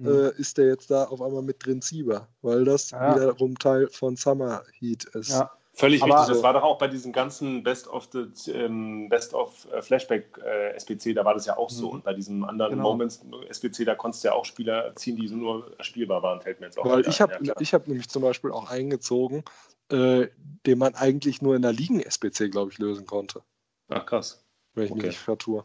[0.00, 0.08] mhm.
[0.08, 3.14] äh, ist der jetzt da auf einmal mit drin ziehbar, weil das ja.
[3.14, 5.30] wiederum Teil von Summer Heat ist.
[5.30, 5.50] Ja.
[5.80, 6.34] Völlig aber, richtig.
[6.34, 10.38] Das war doch auch bei diesem ganzen Best of the ähm, Best of äh, Flashback
[10.44, 11.86] äh, SPC, da war das ja auch so.
[11.86, 11.92] Mhm.
[11.94, 12.90] Und bei diesem anderen genau.
[12.90, 16.66] Moments SPC, da konntest du ja auch Spieler ziehen, die nur spielbar waren, fällt mir
[16.66, 19.42] jetzt auch Weil ich habe ja, hab nämlich zum Beispiel auch eingezogen,
[19.90, 20.26] äh,
[20.66, 23.42] den man eigentlich nur in der Ligen-SPC, glaube ich, lösen konnte.
[23.88, 24.44] Ach krass.
[24.74, 24.98] Wenn ich okay.
[24.98, 25.64] mich nicht vertue.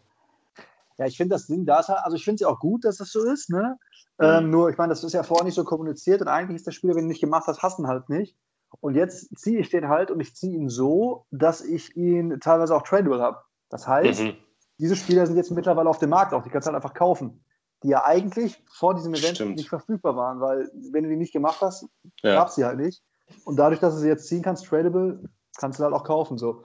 [0.97, 3.11] Ja, ich finde das Ding da, also ich finde es ja auch gut, dass das
[3.11, 3.77] so ist, ne?
[4.17, 4.25] Mhm.
[4.25, 6.71] Ähm, nur, ich meine, das ist ja vorher nicht so kommuniziert und eigentlich ist der
[6.71, 8.37] Spieler, wenn du nicht gemacht hast, hassen halt nicht.
[8.81, 12.75] Und jetzt ziehe ich den halt und ich ziehe ihn so, dass ich ihn teilweise
[12.75, 13.37] auch tradable habe.
[13.69, 14.33] Das heißt, mhm.
[14.79, 17.43] diese Spieler sind jetzt mittlerweile auf dem Markt auch, die kannst du halt einfach kaufen.
[17.83, 19.55] Die ja eigentlich vor diesem Event Stimmt.
[19.55, 21.87] nicht verfügbar waren, weil wenn du die nicht gemacht hast,
[22.21, 22.35] ja.
[22.35, 23.03] gab es sie halt nicht.
[23.43, 25.23] Und dadurch, dass du sie jetzt ziehen kannst, tradable,
[25.57, 26.37] kannst du halt auch kaufen.
[26.37, 26.63] So.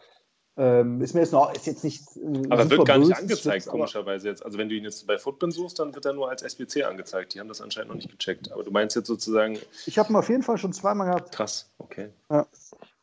[0.61, 2.03] Ähm, ist mir jetzt noch, ist jetzt nicht.
[2.19, 4.45] Äh, aber wird gar nicht angezeigt, komischerweise jetzt.
[4.45, 7.33] Also, wenn du ihn jetzt bei Footbin suchst, dann wird er nur als SBC angezeigt.
[7.33, 8.53] Die haben das anscheinend noch nicht gecheckt.
[8.53, 9.59] Aber du meinst jetzt sozusagen.
[9.87, 11.33] Ich habe ihn auf jeden Fall schon zweimal gehabt.
[11.33, 12.11] Krass, okay.
[12.31, 12.47] Ja.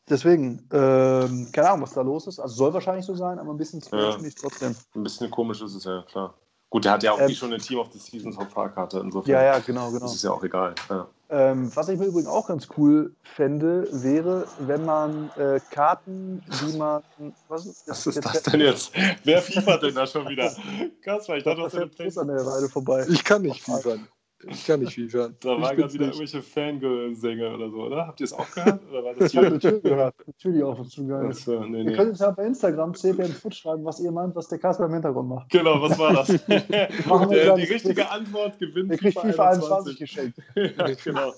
[0.08, 2.40] Deswegen, ähm, keine Ahnung, was da los ist.
[2.40, 4.12] Also, soll wahrscheinlich so sein, aber ein bisschen strange ja.
[4.12, 4.76] finde ich trotzdem.
[4.94, 6.36] Ein bisschen komisch ist es ja, klar.
[6.70, 9.00] Gut, der hat ja auch ähm, schon eine Team of the Seasons Hauptfahrkarte.
[9.00, 10.02] Insofern ja, ja, genau, genau.
[10.02, 10.76] Das ist ja auch egal.
[10.92, 11.08] Ja.
[11.30, 16.78] Ähm, was ich mir übrigens auch ganz cool fände, wäre, wenn man äh, Karten, die
[16.78, 17.04] man.
[17.50, 18.94] Was ist, was ist das denn jetzt?
[19.26, 20.56] Wer FIFA denn da schon wieder?
[21.02, 23.06] Kaspar, ich dachte, das ist eine Plus an der Weide vorbei.
[23.10, 24.08] Ich kann nicht fiefern.
[24.46, 25.30] Ich kann nicht FIFA.
[25.40, 26.20] Da ich waren gerade wieder nicht.
[26.20, 28.06] irgendwelche Fangirl-Sänger oder so, oder?
[28.08, 28.82] Habt ihr es auch gehört?
[28.92, 29.56] Oder war das Ich habe hier?
[29.56, 30.16] natürlich gehört.
[30.28, 31.30] Natürlich auch was zugegangen.
[31.32, 31.96] Achso, nee, Ihr nee.
[31.96, 34.94] könnt jetzt ja bei Instagram CPM Foot schreiben, was ihr meint, was der Kasper im
[34.94, 35.50] Hintergrund macht.
[35.50, 36.28] Genau, was war das?
[37.08, 40.38] Machen wir Der, die richtige Antwort gewinnt Ihr kriegt FIFA 21 geschenkt.
[40.56, 41.34] ja, genau.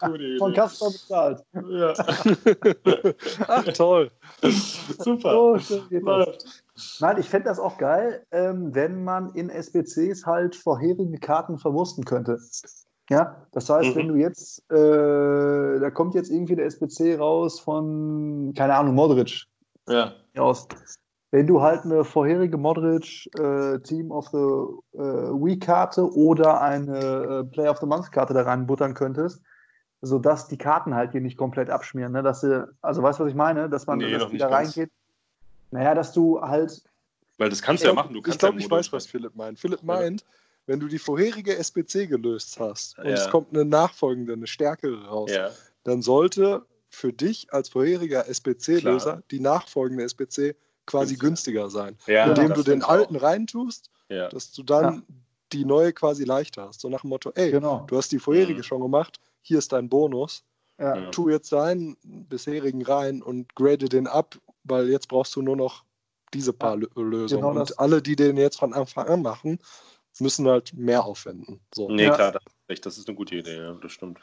[0.00, 0.52] Gute Von.
[0.52, 1.44] Kasper bezahlt.
[1.70, 1.94] Ja,
[3.46, 4.10] Ach, toll.
[4.98, 5.32] super.
[5.32, 6.26] So schön geht das.
[6.26, 6.64] Läuft.
[7.00, 12.04] Nein, ich fände das auch geil, ähm, wenn man in SBCs halt vorherige Karten verwursten
[12.04, 12.38] könnte.
[13.08, 13.98] Ja, das heißt, Mhm.
[13.98, 19.46] wenn du jetzt, äh, da kommt jetzt irgendwie der SBC raus von, keine Ahnung, Modric
[19.88, 20.12] Ja.
[20.38, 20.68] aus.
[21.32, 27.44] Wenn du halt eine vorherige Modric äh, Team of the äh, Week-Karte oder eine äh,
[27.44, 29.40] Player of the Month-Karte da reinbuttern könntest,
[30.02, 32.12] sodass die Karten halt hier nicht komplett abschmieren.
[32.12, 32.22] Ne?
[32.22, 33.68] Dass sie, also weißt du, was ich meine?
[33.68, 34.90] Dass man Nee, dass die da reingeht.
[35.70, 36.82] Naja, dass du halt
[37.38, 38.12] Weil das kannst du ja machen.
[38.12, 39.58] Du ich kannst glaube, ja ich weiß, was Philipp meint.
[39.58, 40.24] Philipp meint,
[40.66, 43.12] wenn du die vorherige SBC gelöst hast und Ja.
[43.12, 45.50] es kommt eine nachfolgende, eine stärkere raus, Ja.
[45.84, 49.22] dann sollte für dich als vorheriger SBC-Löser Klar.
[49.30, 50.54] die nachfolgende SBC
[50.86, 51.62] quasi Günstiger.
[51.62, 51.96] günstiger sein.
[52.06, 53.22] ja Indem du den ich alten auch.
[53.22, 54.28] reintust, Ja.
[54.28, 55.04] dass du dann
[55.52, 56.80] die neue quasi leichter hast.
[56.80, 57.84] So nach dem Motto, ey, Genau.
[57.88, 58.62] du hast die vorherige Mhm.
[58.64, 60.44] schon gemacht, hier ist dein Bonus,
[60.78, 60.96] Ja.
[60.96, 61.10] Ja.
[61.10, 64.36] tu jetzt deinen bisherigen rein und grade den ab,
[64.70, 65.84] weil jetzt brauchst du nur noch
[66.32, 67.42] diese paar Lö- Lösungen.
[67.42, 69.58] Genau und alle, die den jetzt von Anfang an machen,
[70.18, 71.60] müssen halt mehr aufwenden.
[71.74, 71.90] So.
[71.90, 72.14] Nee, Ja.
[72.14, 72.86] klar, das, ist recht.
[72.86, 74.18] das ist eine gute Idee, ja, das stimmt.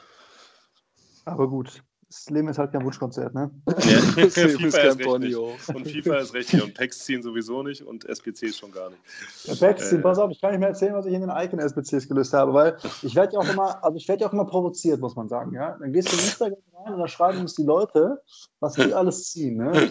[1.24, 3.50] Aber gut, das Leben ist halt kein Wunschkonzert, ne?
[3.66, 3.74] Ja.
[4.16, 5.36] Das Leben FIFA ist kein recht Pony nicht.
[5.36, 5.74] hoch.
[5.74, 6.62] Und FIFA ist recht nicht.
[6.64, 9.00] Und Packs ziehen sowieso nicht und SPCs schon gar nicht.
[9.44, 10.02] Ja, Backsteam, Äh.
[10.02, 12.54] pass auf, ich kann nicht mehr erzählen, was ich in den Icon SBCs gelöst habe,
[12.54, 15.28] weil ich werde ja auch immer, also ich werde ja auch immer provoziert, muss man
[15.28, 15.76] sagen, ja.
[15.78, 18.22] Dann gehst du in Instagram rein und da schreiben uns die Leute,
[18.60, 19.90] was die alles ziehen, ne?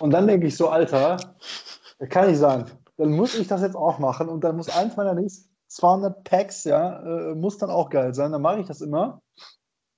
[0.00, 1.16] Und dann denke ich so, Alter,
[1.98, 2.66] das kann nicht sein.
[2.98, 6.64] Dann muss ich das jetzt auch machen und dann muss eins meiner nächsten 200 Packs,
[6.64, 8.32] ja, äh, muss dann auch geil sein.
[8.32, 9.20] Dann mache ich das immer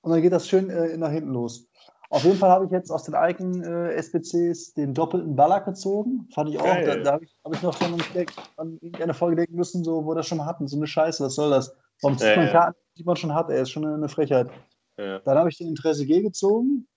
[0.01, 1.67] und dann geht das schön äh, nach hinten los.
[2.11, 6.27] Auf jeden Fall habe ich jetzt aus den Icon äh, SBCs den doppelten Ballack gezogen.
[6.33, 6.63] Fand ich auch.
[6.63, 6.85] Geil.
[6.85, 10.09] Da, da habe ich, hab ich noch entdeckt, an irgendeine Folge denken müssen, so, wo
[10.11, 10.67] wir das schon mal hatten.
[10.67, 11.75] So eine Scheiße, was soll das?
[12.01, 12.51] Warum zieht Ja, man ja.
[12.51, 13.51] Karten, die man schon hat?
[13.51, 14.49] Ey, ist schon eine, Frechheit.
[14.97, 15.19] Ja.
[15.19, 16.87] Dann habe ich den Interesse G gezogen.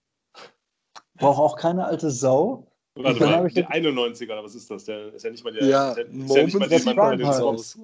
[1.16, 2.66] Brauche auch keine alte Sau.
[2.94, 4.84] Warte Dann mal, ich der den- 91er, oder was ist das?
[4.84, 5.64] Der ist ja nicht mal der.
[5.64, 7.76] Ja, der, ist ja nicht mal man Prime halt.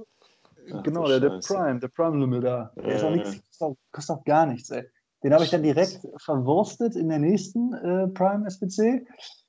[0.84, 1.40] Genau, der, der.
[1.40, 2.72] Prime, der Prime-Lümmel da.
[2.76, 3.40] Der ist auch Ja, nichts, ja.
[3.40, 4.88] kostet, auch, kostet auch gar nichts, ey.
[5.22, 9.06] Den habe ich dann direkt verwurstet in der nächsten äh, Prime SBC.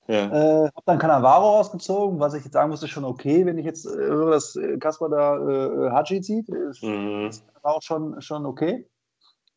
[0.07, 0.65] Ja.
[0.65, 3.65] Äh, hab dann Cannavaro rausgezogen, was ich jetzt sagen muss, ist schon okay, wenn ich
[3.65, 6.49] jetzt äh, höre, dass äh, Kaspar da äh, Haji zieht.
[6.49, 7.30] Ist Mhm.
[7.61, 8.89] auch schon, schon okay.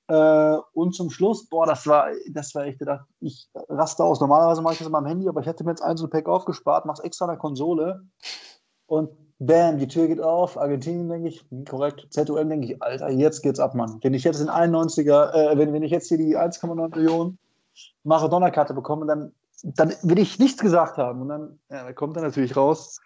[0.09, 4.21] Äh, und zum Schluss, boah, das war, das war echt gedacht, ich raste aus.
[4.21, 7.01] Normalerweise mache ich das immer am Handy, aber ich hatte mir jetzt Einzelpack aufgespart, mach's
[7.01, 8.03] extra an der Konsole
[8.87, 9.09] und
[9.47, 10.59] bam, die Tür geht auf.
[10.59, 12.07] Argentinien, denke ich, korrekt.
[12.11, 13.99] ZUM, denke ich, Alter, jetzt geht's ab, Mann.
[14.03, 17.39] Wenn ich jetzt den 91er, äh, wenn, wenn ich jetzt hier die 1,9 Millionen
[18.05, 19.33] Maradona-Karte bekomme, dann,
[19.63, 21.23] dann will ich nichts gesagt haben.
[21.23, 23.01] Und dann, ja, da kommt dann natürlich raus,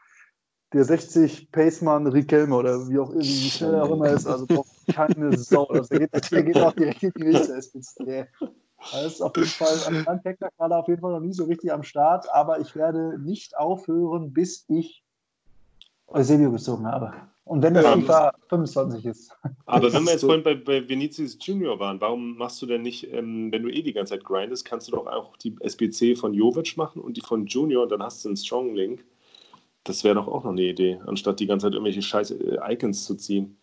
[0.72, 4.68] der 60 Paceman Riquelme oder wie auch wie schnell er auch immer ist, also braucht
[4.93, 5.64] keine Sau.
[5.68, 8.28] Also der, geht, der geht auch direkt in die SPC.
[8.93, 11.72] Das ist auf jeden Fall, an Packer gerade auf jeden Fall noch nie so richtig
[11.72, 15.05] am Start, aber ich werde nicht aufhören, bis ich
[16.09, 17.12] Eusebio gezogen habe.
[17.44, 19.32] Und wenn das Ja, FIFA 25 ist.
[19.66, 23.12] Aber wenn wir jetzt vorhin bei, bei Vinicius Junior waren, warum machst du denn nicht,
[23.12, 26.34] ähm, wenn du eh die ganze Zeit grindest, kannst du doch auch die SBC von
[26.34, 29.04] Jovic machen und die von Junior und dann hast du einen Strong Link.
[29.84, 33.04] Das wäre doch auch noch eine Idee, anstatt die ganze Zeit irgendwelche scheiß äh, Icons
[33.04, 33.57] zu ziehen.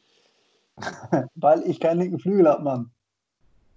[1.36, 2.92] Weil ich keinen linken Flügel habe, Mann.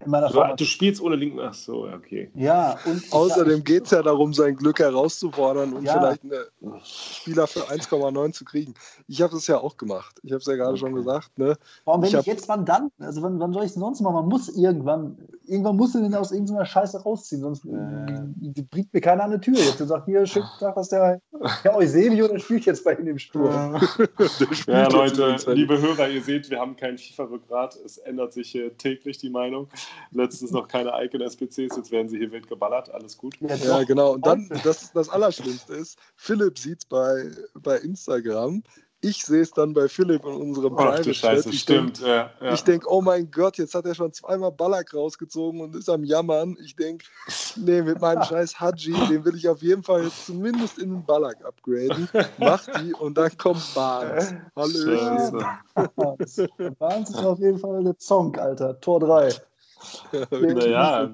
[0.05, 1.41] In meiner Du, spielst ohne linken.
[1.41, 2.31] Ach so, okay.
[2.35, 5.95] Ja, und Außerdem geht es ja darum, sein Glück herauszufordern und Ja.
[5.95, 8.75] vielleicht einen Spieler für 1,9 zu kriegen.
[9.09, 10.21] Ich habe es ja auch gemacht.
[10.23, 10.99] Ich habe es ja gerade schon Okay.
[10.99, 11.39] gesagt.
[11.39, 11.57] Ne?
[11.87, 12.91] Warum, wenn Ich ich, jetzt, wann dann?
[12.99, 14.15] Also, wann, wann soll ich es sonst machen?
[14.15, 15.17] Man muss irgendwann,
[15.47, 18.63] irgendwann musst du den aus irgendeiner Scheiße rausziehen, sonst Äh.
[18.71, 21.23] bringt mir keiner an die Tür jetzt und sagt, hier, schönen Tag, was der,
[21.65, 23.51] der Eusebio, der spielt jetzt bei Ihnen im Sturm.
[23.51, 23.79] Ja,
[25.05, 27.77] jetzt Leute, liebe Hörer, ihr seht, wir haben kein FIFA-Rückgrat.
[27.77, 29.69] Es ändert sich täglich die Meinung.
[30.13, 32.91] Letztens noch keine Icon-SPCs, jetzt werden sie hier wild geballert.
[32.91, 33.35] Alles gut.
[33.41, 34.13] Ja, Ja, genau.
[34.15, 38.63] Und dann, das, das Allerschlimmste ist, Philipp sieht es bei, bei Instagram.
[39.03, 41.53] Ich sehe es dann bei Philipp in unserem Ach du Private Scheiße, Chat.
[41.53, 42.01] Ich stimmt.
[42.01, 42.55] ja, ja.
[42.55, 46.03] Ich denke, oh mein Gott, jetzt hat er schon zweimal Ballack rausgezogen und ist am
[46.03, 46.57] Jammern.
[46.65, 47.05] Ich denke,
[47.57, 51.05] nee, mit meinem scheiß Haji, den will ich auf jeden Fall jetzt zumindest in den
[51.05, 52.09] Ballack upgraden.
[52.39, 54.35] Mach die und dann kommt Barnes.
[54.57, 55.41] Hallöchen.
[55.77, 56.49] Scheiße.
[56.79, 58.81] Barnes ist auf jeden Fall der Zonk, Alter.
[58.81, 59.29] Tor 3.
[60.31, 61.11] Naja,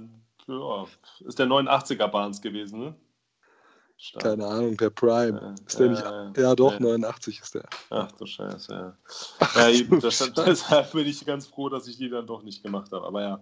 [0.49, 0.87] ja,
[1.21, 2.95] ist der 89er Barnes gewesen, ne?
[3.97, 4.25] Stark.
[4.25, 5.41] Keine Ahnung, der Prime.
[5.41, 6.03] Ja, ist der nicht?
[6.03, 6.81] ja, Ja, doch, ja.
[6.81, 7.69] 89 ist der.
[7.91, 8.97] Ach du Scheiße, ja.
[9.55, 13.07] ja eben, deshalb bin ich ganz froh, dass ich die dann doch nicht gemacht habe.
[13.07, 13.41] Aber ja,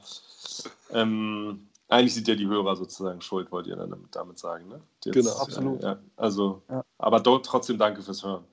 [0.91, 4.81] ähm, eigentlich sind ja die Hörer sozusagen schuld, wollt ihr dann damit, sagen, ne?
[5.05, 5.33] Jetzt, Genau.
[5.33, 5.83] Absolut.
[5.83, 6.85] äh, Ja, also, Ja.
[6.99, 8.45] aber dort trotzdem danke fürs Hören,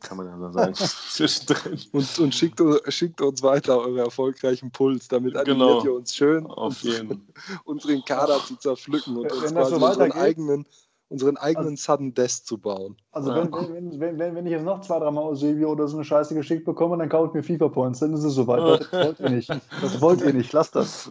[0.00, 0.74] kann man ja dann sagen,
[1.10, 1.80] zwischendrin.
[1.92, 5.08] Und, und schickt, schickt uns weiter eure erfolgreichen Puls.
[5.08, 5.84] Damit animiert Genau.
[5.84, 7.26] ihr uns schön, Auf jeden
[7.64, 10.66] unseren Kader zu zerpflücken und Wenn uns quasi so unseren eigenen,
[11.08, 12.96] unseren eigenen Sudden Death zu bauen.
[13.10, 13.36] Also Ja.
[13.36, 16.04] wenn, wenn, wenn, wenn, wenn ich jetzt noch zwei, dreimal aus Silvio oder so eine
[16.04, 18.60] Scheiße geschickt bekomme, dann kaufe ich mir FIFA Points, dann ist es soweit.
[18.80, 19.50] Das wollt ihr nicht.
[19.80, 20.52] Das wollt ihr nicht.
[20.52, 21.10] Lasst das.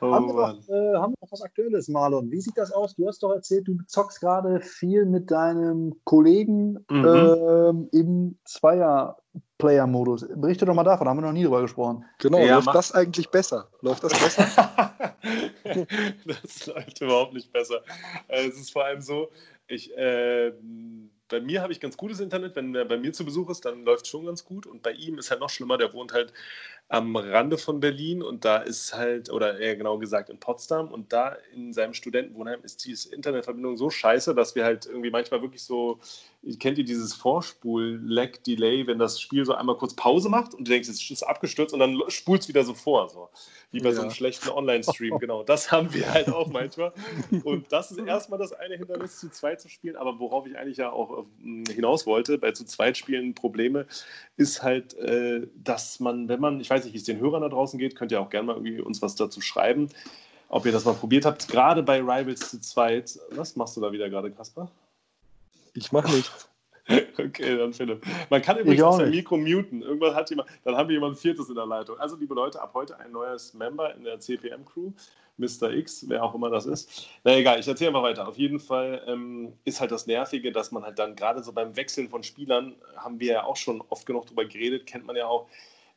[0.00, 2.30] Oh haben, wir noch, äh, haben wir noch was Aktuelles, Marlon?
[2.30, 2.94] Wie sieht das aus?
[2.94, 7.04] Du hast doch erzählt, du zockst gerade viel mit deinem Kollegen Mhm.
[7.04, 10.26] ähm, im Zweier-Player-Modus.
[10.36, 12.04] Berichte doch mal davon, haben wir noch nie drüber gesprochen.
[12.18, 13.68] Genau, Ja, läuft das eigentlich besser?
[13.80, 14.44] Läuft das besser?
[16.26, 17.82] das läuft überhaupt nicht besser.
[18.28, 19.28] Äh, Es ist vor allem so,
[19.66, 20.52] ich, äh,
[21.28, 22.56] bei mir habe ich ganz gutes Internet.
[22.56, 24.66] Wenn er bei mir zu Besuch ist, dann läuft es schon ganz gut.
[24.66, 25.76] Und bei ihm ist halt noch schlimmer.
[25.76, 26.32] Der wohnt halt
[26.90, 30.88] am Rande von Berlin und da ist halt, oder eher genau gesagt in Potsdam.
[30.90, 35.42] Und da in seinem Studentenwohnheim ist die Internetverbindung so scheiße, dass wir halt irgendwie manchmal
[35.42, 35.98] wirklich so,
[36.58, 40.88] kennt ihr dieses Vorspul-Lag-Delay, wenn das Spiel so einmal kurz Pause macht und du denkst,
[40.88, 43.08] es ist abgestürzt und dann spult es wieder so vor.
[43.10, 43.28] So.
[43.70, 44.14] Wie bei so einem Ja.
[44.14, 45.42] schlechten Online-Stream, genau.
[45.42, 46.92] Das haben wir halt auch manchmal.
[47.44, 49.96] Und das ist erstmal das eine Hindernis, zu zweit zu spielen.
[49.96, 53.86] Aber worauf ich eigentlich ja auch äh, hinaus wollte, bei zu zweit spielen Probleme,
[54.38, 57.48] ist halt, äh, dass man, wenn man, ich weiß nicht, wie es den Hörern da
[57.48, 59.88] draußen geht, könnt ihr auch gerne mal irgendwie uns was dazu schreiben,
[60.48, 61.48] ob ihr das mal probiert habt.
[61.48, 63.18] Gerade bei Rivals zu zweit.
[63.30, 64.70] Was machst du da wieder gerade, Kasper?
[65.74, 66.48] Ich mache nichts.
[67.18, 68.02] Okay, dann Philipp.
[68.30, 69.16] Man kann übrigens auch sein nicht.
[69.16, 69.82] Mikro muten.
[69.82, 71.98] Irgendwann hat jemand, dann haben wir jemand Viertes in der Leitung.
[71.98, 74.92] Also, liebe Leute, ab heute ein neues Member in der CPM-Crew.
[75.38, 75.70] Mr.
[75.70, 77.08] X, wer auch immer das ist.
[77.24, 78.26] Na egal, ich erzähle mal weiter.
[78.26, 81.76] Auf jeden Fall ähm, ist halt das Nervige, dass man halt dann gerade so beim
[81.76, 85.26] Wechseln von Spielern, haben wir ja auch schon oft genug drüber geredet, kennt man ja
[85.26, 85.46] auch,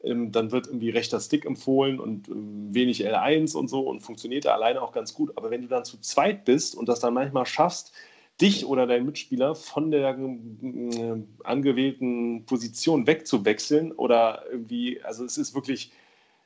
[0.03, 4.45] ähm, dann wird irgendwie rechter Stick empfohlen und ähm, wenig L1 und so und funktioniert
[4.45, 5.31] er alleine auch ganz gut.
[5.37, 7.93] Aber wenn du dann zu zweit bist und das dann manchmal schaffst,
[8.39, 15.53] dich oder deinen Mitspieler von der äh, angewählten Position wegzuwechseln oder irgendwie, also es ist
[15.53, 15.91] wirklich,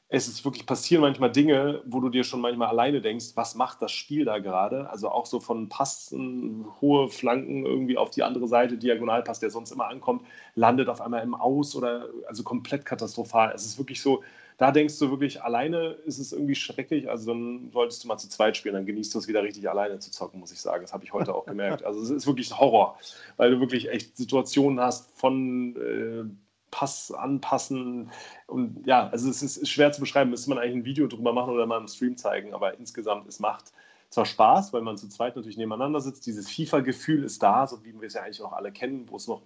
[0.08, 3.82] es ist wirklich passieren manchmal Dinge, wo du dir schon manchmal alleine denkst, was macht
[3.82, 4.90] das Spiel da gerade?
[4.90, 9.72] Also auch so von Passen, hohe Flanken irgendwie auf die andere Seite, Diagonalpass, der sonst
[9.72, 13.52] immer ankommt, landet auf einmal im Aus oder also komplett katastrophal.
[13.56, 14.22] Es ist wirklich so,
[14.58, 17.10] da denkst du wirklich, alleine ist es irgendwie schrecklich.
[17.10, 19.98] Also dann solltest du mal zu zweit spielen, dann genießt du es wieder richtig alleine
[19.98, 20.84] zu zocken, muss ich sagen.
[20.84, 21.84] Das habe ich heute auch gemerkt.
[21.84, 22.98] Also es ist wirklich Horror,
[23.38, 26.45] weil du wirklich echt Situationen hast von äh,
[26.76, 28.12] Pass anpassen
[28.48, 30.30] und ja, also es ist schwer zu beschreiben.
[30.30, 33.40] Müsste man eigentlich ein Video drüber machen oder mal im Stream zeigen, aber insgesamt, es
[33.40, 33.72] macht
[34.10, 36.28] zwar Spaß, weil man zu zweit natürlich nebeneinander sitzt.
[36.28, 39.26] Dieses FIFA-Gefühl ist da, so wie wir es ja eigentlich auch alle kennen, wo es
[39.26, 39.42] noch,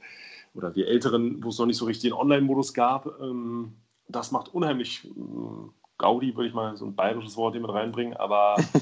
[0.56, 3.06] oder wir Älteren, wo es noch nicht so richtig einen Online-Modus gab.
[3.22, 3.76] Ähm,
[4.08, 5.70] das macht unheimlich äh,
[6.00, 8.56] Gaudi, würde ich mal so ein bayerisches Wort hier mit reinbringen, aber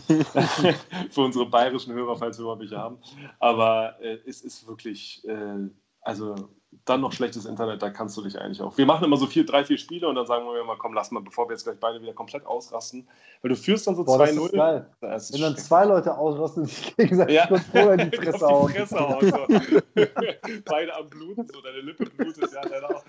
[1.09, 2.97] für unsere bayerischen Hörer, falls wir überhaupt welche haben.
[3.39, 5.69] Aber äh, es ist wirklich, äh,
[5.99, 6.49] also
[6.85, 8.77] dann noch schlechtes Internet, da kannst du dich eigentlich auch.
[8.77, 11.11] Wir machen immer so vier, drei, vier Spiele und dann sagen wir mal, komm, lass
[11.11, 13.07] mal, bevor wir jetzt gleich beide wieder komplett ausrasten,
[13.41, 14.55] weil du führst dann so Boah, das ist 2-0.
[14.55, 14.89] geil.
[15.01, 15.65] Das ist Wenn dann schrecklich.
[15.65, 17.47] zwei Leute ausrasten und sich gegenseitig Ja.
[17.47, 18.73] kurz vorher die Fresse hauen.
[18.85, 18.97] So.
[20.65, 23.03] Beide am Bluten, so deine Lippe blutet, ja, dann auch.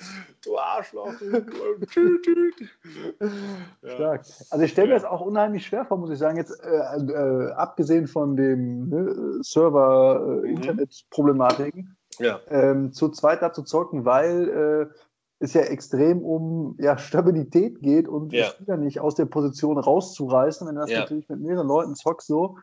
[0.44, 1.12] Du Arschloch.
[3.82, 3.94] Ja.
[3.94, 4.24] Stark.
[4.50, 6.36] Also ich stelle mir das auch unheimlich schwer vor, muss ich sagen.
[6.36, 9.42] Jetzt äh, äh, abgesehen von dem ne,
[11.68, 11.97] Mhm.
[12.18, 12.40] Ja.
[12.50, 14.94] ähm, zu zweit da zu zocken, weil äh,
[15.40, 18.46] es ja extrem um ja, Stabilität geht und Ja.
[18.46, 20.66] Spieler nicht aus der Position rauszureißen.
[20.66, 21.00] Wenn du das Ja.
[21.00, 22.58] natürlich mit mehreren Leuten zockst, so,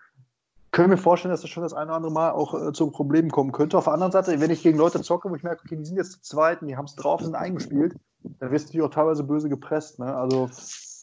[0.71, 3.31] können wir vorstellen, dass das schon das eine oder andere Mal auch äh, zum Problem
[3.31, 3.77] kommen könnte.
[3.77, 5.95] Auf der anderen Seite, wenn ich gegen Leute zocke, wo ich merke, okay, die sind
[5.95, 7.95] jetzt zu zweit und die haben es drauf, sind eingespielt,
[8.39, 9.99] dann wirst du natürlich auch teilweise böse gepresst.
[9.99, 10.13] Ne?
[10.13, 10.49] Also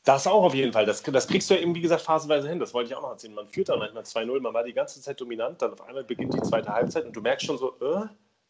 [0.04, 0.84] Das auch auf jeden Fall.
[0.84, 2.58] Das, das kriegst du ja eben, wie gesagt, phasenweise hin.
[2.58, 3.34] Das wollte ich auch noch erzählen.
[3.34, 6.34] Man führt dann manchmal 2-0, man war die ganze Zeit dominant, dann auf einmal beginnt
[6.34, 8.04] die zweite Halbzeit und du merkst schon so, äh,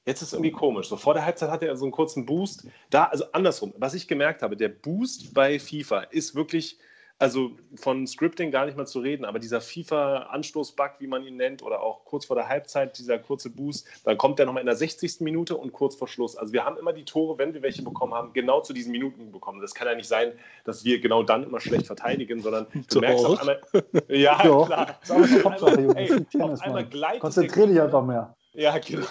[0.07, 0.89] jetzt ist es irgendwie komisch.
[0.89, 2.67] So vor der Halbzeit hat er so einen kurzen Boost.
[2.91, 6.79] Da, also andersrum, was ich gemerkt habe, der Boost bei FIFA ist wirklich,
[7.19, 11.63] also von Scripting gar nicht mal zu reden, aber dieser FIFA-Anstoß-Bug, wie man ihn nennt,
[11.63, 14.75] oder auch kurz vor der Halbzeit, dieser kurze Boost, dann kommt der nochmal in der
[14.75, 15.21] 60.
[15.21, 16.37] Minute und kurz vor Schluss.
[16.37, 19.31] Also wir haben immer die Tore, wenn wir welche bekommen haben, genau zu diesen Minuten
[19.31, 19.61] bekommen.
[19.61, 20.33] Das kann ja nicht sein,
[20.65, 23.61] dass wir genau dann immer schlecht verteidigen, sondern du merkst auf einmal,
[24.09, 24.99] ja, klar.
[25.09, 26.27] Auf einmal, ey,
[26.61, 28.35] einmal gleitet konzentriere dich einfach mehr.
[28.55, 29.07] Ja, genau.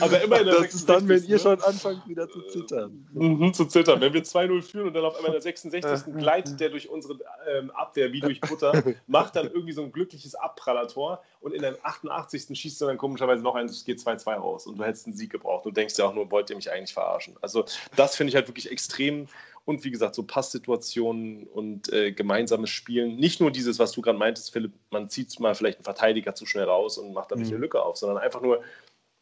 [0.00, 3.06] Aber immer in der Das ist dann, wenn ihr schon anfangt, wieder zu zittern.
[3.12, 4.00] Mhm, zu zittern.
[4.00, 6.12] Wenn wir 2-0 führen und dann auf einmal in der 66.
[6.16, 7.18] gleitet der durch unsere
[7.48, 8.72] ähm, Abwehr wie durch Butter,
[9.06, 12.58] macht dann irgendwie so ein glückliches Abprallertor und in der 88.
[12.58, 15.30] schießt er dann komischerweise noch ein, es geht 2-2 raus und du hättest einen Sieg
[15.30, 15.64] gebraucht.
[15.66, 17.36] Du denkst ja auch nur, wollt ihr mich eigentlich verarschen?
[17.40, 17.64] Also,
[17.94, 19.28] das finde ich halt wirklich extrem
[19.70, 23.16] und wie gesagt, so Passsituationen und äh, gemeinsames Spielen.
[23.16, 26.44] Nicht nur dieses, was du gerade meintest, Philipp, man zieht mal vielleicht einen Verteidiger zu
[26.44, 27.54] schnell raus und macht dadurch Mhm.
[27.54, 28.62] eine Lücke auf, sondern einfach nur,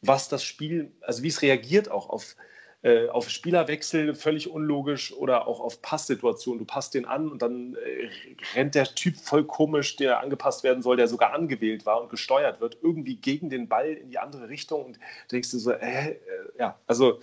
[0.02, 2.36] was das Spiel, also wie es reagiert auch auf,
[2.82, 6.60] äh, auf Spielerwechsel, völlig unlogisch oder auch auf Passsituationen.
[6.60, 8.08] Du passt den an und dann äh,
[8.54, 12.60] rennt der Typ voll komisch, der angepasst werden soll, der sogar angewählt war und gesteuert
[12.60, 14.98] wird, irgendwie gegen den Ball in die andere Richtung und
[15.32, 16.16] denkst du so, äh, äh,
[16.58, 17.20] ja, also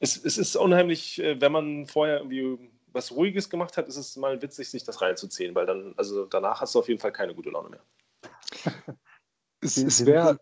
[0.00, 4.16] es, es ist unheimlich, äh, wenn man vorher irgendwie was Ruhiges gemacht hat, ist es
[4.16, 7.34] mal witzig, sich das reinzuziehen, weil dann, also danach hast du auf jeden Fall keine
[7.34, 7.80] gute Laune mehr.
[9.62, 10.40] Es, es wäre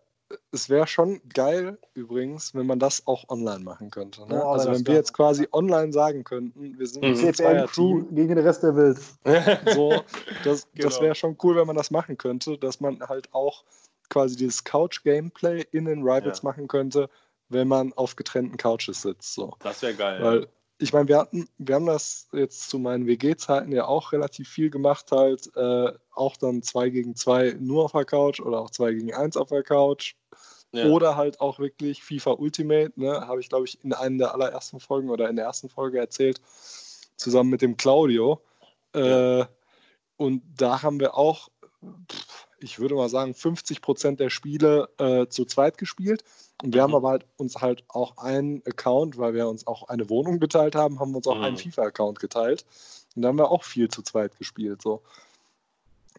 [0.52, 4.20] es wär schon geil, übrigens, wenn man das auch online machen könnte.
[4.22, 4.28] Ne?
[4.28, 7.08] Boah, also, das wenn wir jetzt quasi online sagen könnten, wir sind Mhm.
[7.10, 7.32] ein CPN
[7.66, 8.98] Crew Zweier-Team, gegen den Rest der Welt.
[9.74, 10.04] so,
[10.44, 11.00] das, das Genau.
[11.00, 13.64] wäre schon cool, wenn man das machen könnte, dass man halt auch
[14.10, 16.50] quasi dieses Couch-Gameplay in den Rivals Ja.
[16.50, 17.08] machen könnte,
[17.48, 19.34] wenn man auf getrennten Couches sitzt.
[19.34, 19.54] So.
[19.60, 20.22] Das wäre geil.
[20.22, 24.48] Weil ich meine, wir hatten, wir haben das jetzt zu meinen WG-Zeiten ja auch relativ
[24.48, 28.70] viel gemacht, halt äh, auch dann zwei gegen zwei nur auf der Couch oder auch
[28.70, 30.14] zwei gegen eins auf der Couch.
[30.72, 30.86] ja.
[30.86, 34.78] Oder halt auch wirklich FIFA Ultimate, ne, habe ich, glaube ich, in einer der allerersten
[34.78, 36.40] Folgen oder in der ersten Folge erzählt,
[37.16, 38.40] zusammen mit dem Claudio.
[38.92, 39.44] Äh,
[40.16, 41.48] und da haben wir auch,
[42.10, 46.24] pff, ich würde mal sagen, 50 Prozent der Spiele äh, zu zweit gespielt.
[46.62, 46.84] Und wir Mhm.
[46.84, 50.74] haben aber halt uns halt auch einen Account, weil wir uns auch eine Wohnung geteilt
[50.74, 51.44] haben, haben wir uns auch Mhm.
[51.44, 52.64] einen FIFA-Account geteilt.
[53.14, 54.82] Und da haben wir auch viel zu zweit gespielt.
[54.82, 55.02] So.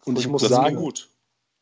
[0.04, 1.08] Und ich muss das sagen, ist gut.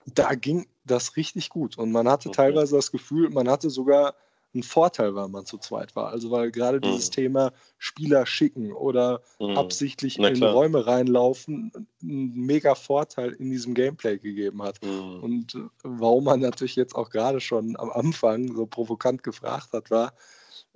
[0.07, 1.76] da ging das richtig gut.
[1.76, 2.37] Und man hatte Okay.
[2.37, 4.14] teilweise das Gefühl, man hatte sogar
[4.55, 6.09] einen Vorteil, weil man zu zweit war.
[6.09, 7.13] Also weil gerade dieses Mhm.
[7.13, 9.57] Thema Spieler schicken oder Mhm.
[9.57, 10.43] absichtlich in.
[10.43, 11.71] Räume reinlaufen
[12.03, 14.83] einen mega Vorteil in diesem Gameplay gegeben hat.
[14.85, 15.23] Mhm.
[15.23, 19.91] Und äh, warum man natürlich jetzt auch gerade schon am Anfang so provokant gefragt hat,
[19.91, 20.15] war,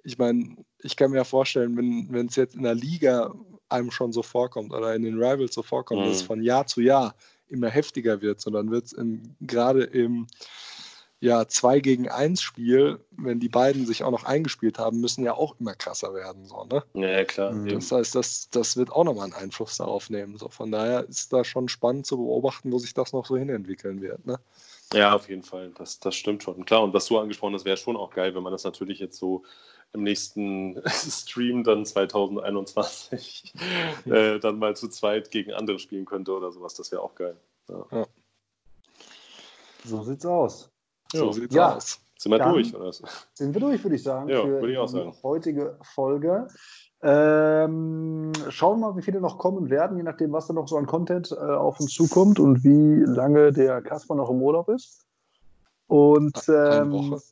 [0.04, 3.34] ich meine, ich kann mir ja vorstellen, wenn es jetzt in der Liga
[3.68, 6.06] einem schon so vorkommt oder in den Rivals so vorkommt, Mhm.
[6.06, 7.14] dass es von Jahr zu Jahr
[7.48, 8.96] immer heftiger wird, sondern wird es
[9.40, 10.26] gerade im
[11.20, 15.34] ja, 2 gegen 1 Spiel, wenn die beiden sich auch noch eingespielt haben, müssen ja
[15.34, 16.46] auch immer krasser werden.
[16.46, 16.82] So, ne?
[16.94, 17.52] Ja, klar.
[17.52, 17.68] Mhm.
[17.68, 20.36] Das heißt, das, das wird auch nochmal einen Einfluss darauf nehmen.
[20.38, 24.00] So, von daher ist da schon spannend zu beobachten, wo sich das noch so hinentwickeln
[24.00, 24.26] wird.
[24.26, 24.38] Ne?
[24.92, 25.70] Ja, auf jeden Fall.
[25.76, 26.64] Das, das stimmt schon.
[26.64, 29.18] Klar, und was du angesprochen hast, wäre schon auch geil, wenn man das natürlich jetzt
[29.18, 29.42] so
[29.92, 33.54] im nächsten Stream dann 2021
[34.06, 36.74] äh, dann mal zu zweit gegen andere spielen könnte oder sowas.
[36.74, 37.36] Das wäre auch geil.
[39.84, 40.70] So sieht's aus.
[41.12, 41.32] So Ja.
[41.32, 41.76] sieht's Ja.
[41.76, 42.01] aus.
[42.22, 42.86] Sind wir Dann- durch, oder?
[42.86, 43.02] was?
[43.34, 45.12] Sind wir durch, würde ich sagen, Ja, für würde ich auch die sagen.
[45.24, 46.46] heutige Folge.
[47.02, 50.76] Ähm, schauen wir mal, wie viele noch kommen werden, je nachdem, was da noch so
[50.76, 55.04] an Content äh, auf uns zukommt und wie lange der Kasper noch im Urlaub ist.
[55.88, 57.22] Und Eine ähm, Woche.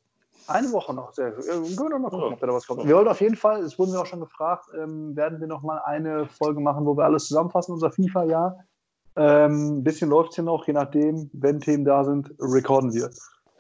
[0.48, 1.28] Eine Woche noch, sehr.
[1.28, 2.32] Äh, Können wir noch mal gucken, Ja.
[2.32, 2.84] ob da noch was kommt.
[2.84, 5.62] Wir wollen auf jeden Fall, es wurden wir auch schon gefragt, ähm, werden wir noch
[5.62, 8.58] mal eine Folge machen, wo wir alles zusammenfassen, unser FIFA-Jahr.
[9.14, 13.10] Ähm, ein bisschen läuft es hier noch, je nachdem, wenn Themen da sind, recorden wir.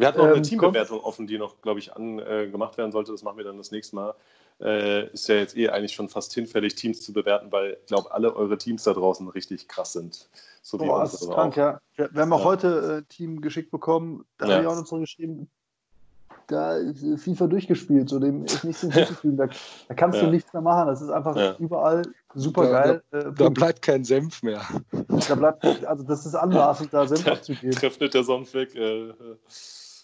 [0.00, 2.90] Wir hatten noch eine Ähm, Teambewertung offen, die noch, glaube ich, an, äh, gemacht werden
[2.90, 3.12] sollte.
[3.12, 4.14] Das machen wir dann das nächste Mal.
[4.60, 8.12] Äh, ist ja jetzt eh eigentlich schon fast hinfällig, Teams zu bewerten, weil ich glaube,
[8.12, 10.28] alle eure Teams da draußen richtig krass sind.
[10.62, 11.56] So wie Boah, das ist krank, auch.
[11.56, 11.80] ja.
[11.96, 12.44] Wir, wir haben auch Ja.
[12.44, 14.52] heute äh, Team geschickt bekommen, da Ja.
[14.54, 15.50] habe ich auch noch zurückgeschrieben,
[16.46, 19.36] da ist äh, FIFA durchgespielt, so dem ist nichts hinzuzufügen.
[19.36, 19.46] Da,
[19.88, 20.26] da kannst Ja.
[20.26, 20.88] du nichts mehr machen.
[20.88, 21.56] Das ist einfach Ja.
[21.58, 22.02] überall
[22.34, 23.02] super geil.
[23.12, 23.54] Äh, Da Punkt.
[23.54, 24.62] bleibt kein Senf mehr.
[25.28, 27.70] da bleibt, also das ist anmaßend, da Senf abzugeben.
[27.72, 28.74] Trifft der Sonst weg.
[28.74, 29.14] Äh, äh,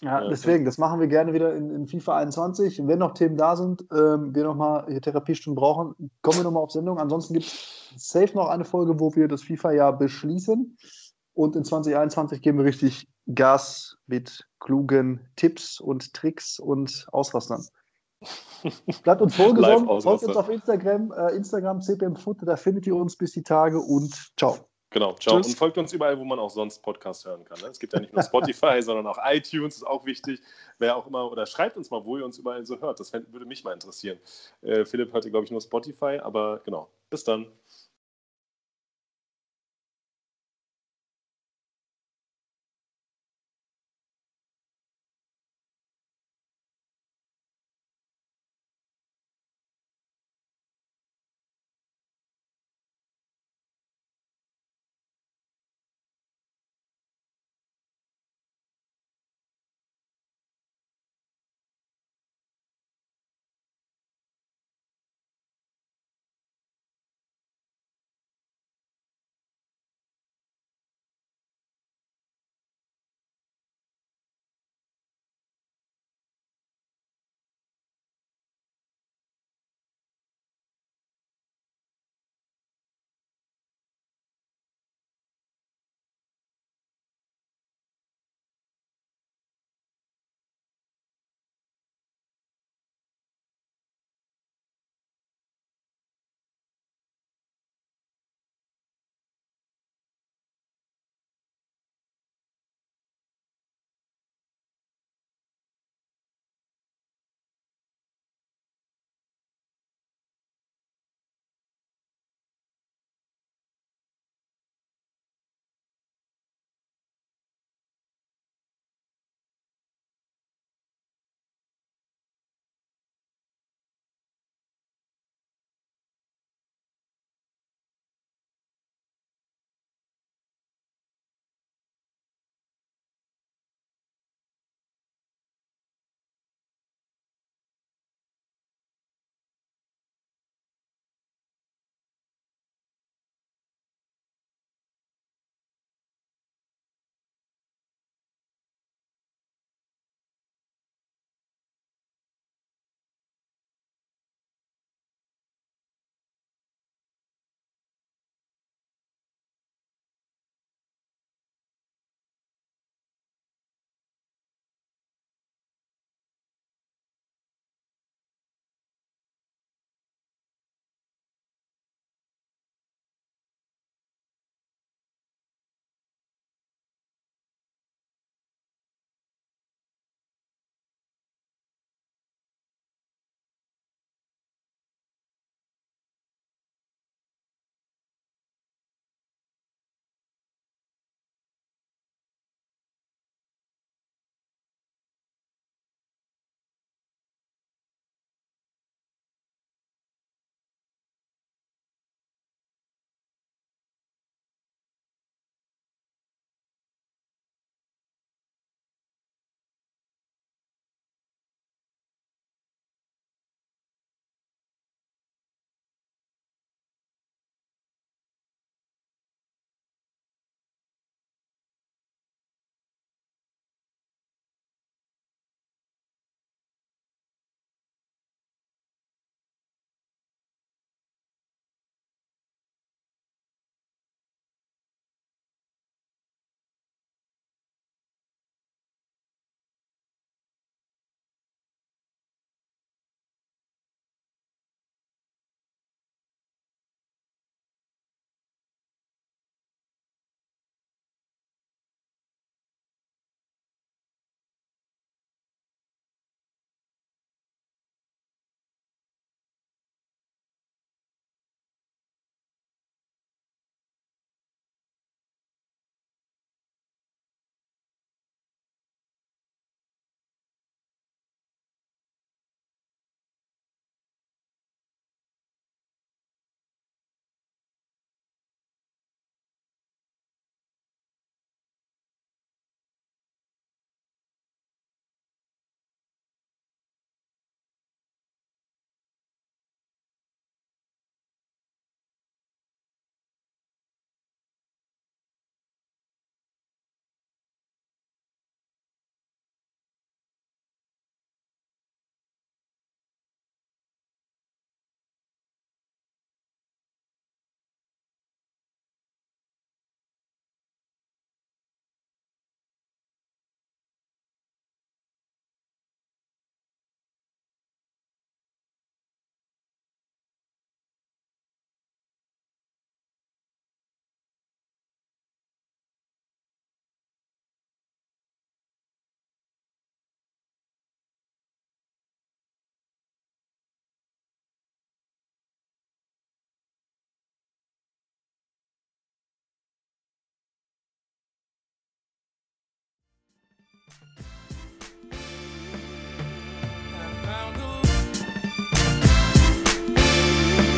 [0.01, 0.29] Ja, Ja.
[0.29, 2.81] deswegen, das machen wir gerne wieder in, in FIFA 21.
[2.85, 6.71] Wenn noch Themen da sind, ähm, wir nochmal hier Therapiestunden brauchen, kommen wir nochmal auf
[6.71, 6.99] Sendung.
[6.99, 10.77] Ansonsten gibt es safe noch eine Folge, wo wir das FIFA-Jahr beschließen.
[11.33, 17.63] Und in 2021 geben wir richtig Gas mit klugen Tipps und Tricks und Ausrastern.
[19.03, 23.15] Bleibt uns wohlgesonnen, folgt uns auf Instagram, äh, Instagram CPM Foot, da findet ihr uns
[23.15, 24.57] bis die Tage und ciao.
[24.97, 25.37] Genau, ciao.
[25.37, 25.49] Tschüss.
[25.49, 27.59] Und folgt uns überall, wo man auch sonst Podcasts hören kann.
[27.61, 27.67] Ne?
[27.67, 30.41] Es gibt ja nicht nur Spotify, sondern auch iTunes, ist auch wichtig.
[30.79, 32.99] Wer auch immer, oder schreibt uns mal, wo ihr uns überall so hört.
[32.99, 34.17] Das würde mich mal interessieren.
[34.63, 36.89] Äh, Philipp hörte, glaube ich, nur Spotify, aber genau.
[37.11, 37.45] Bis dann.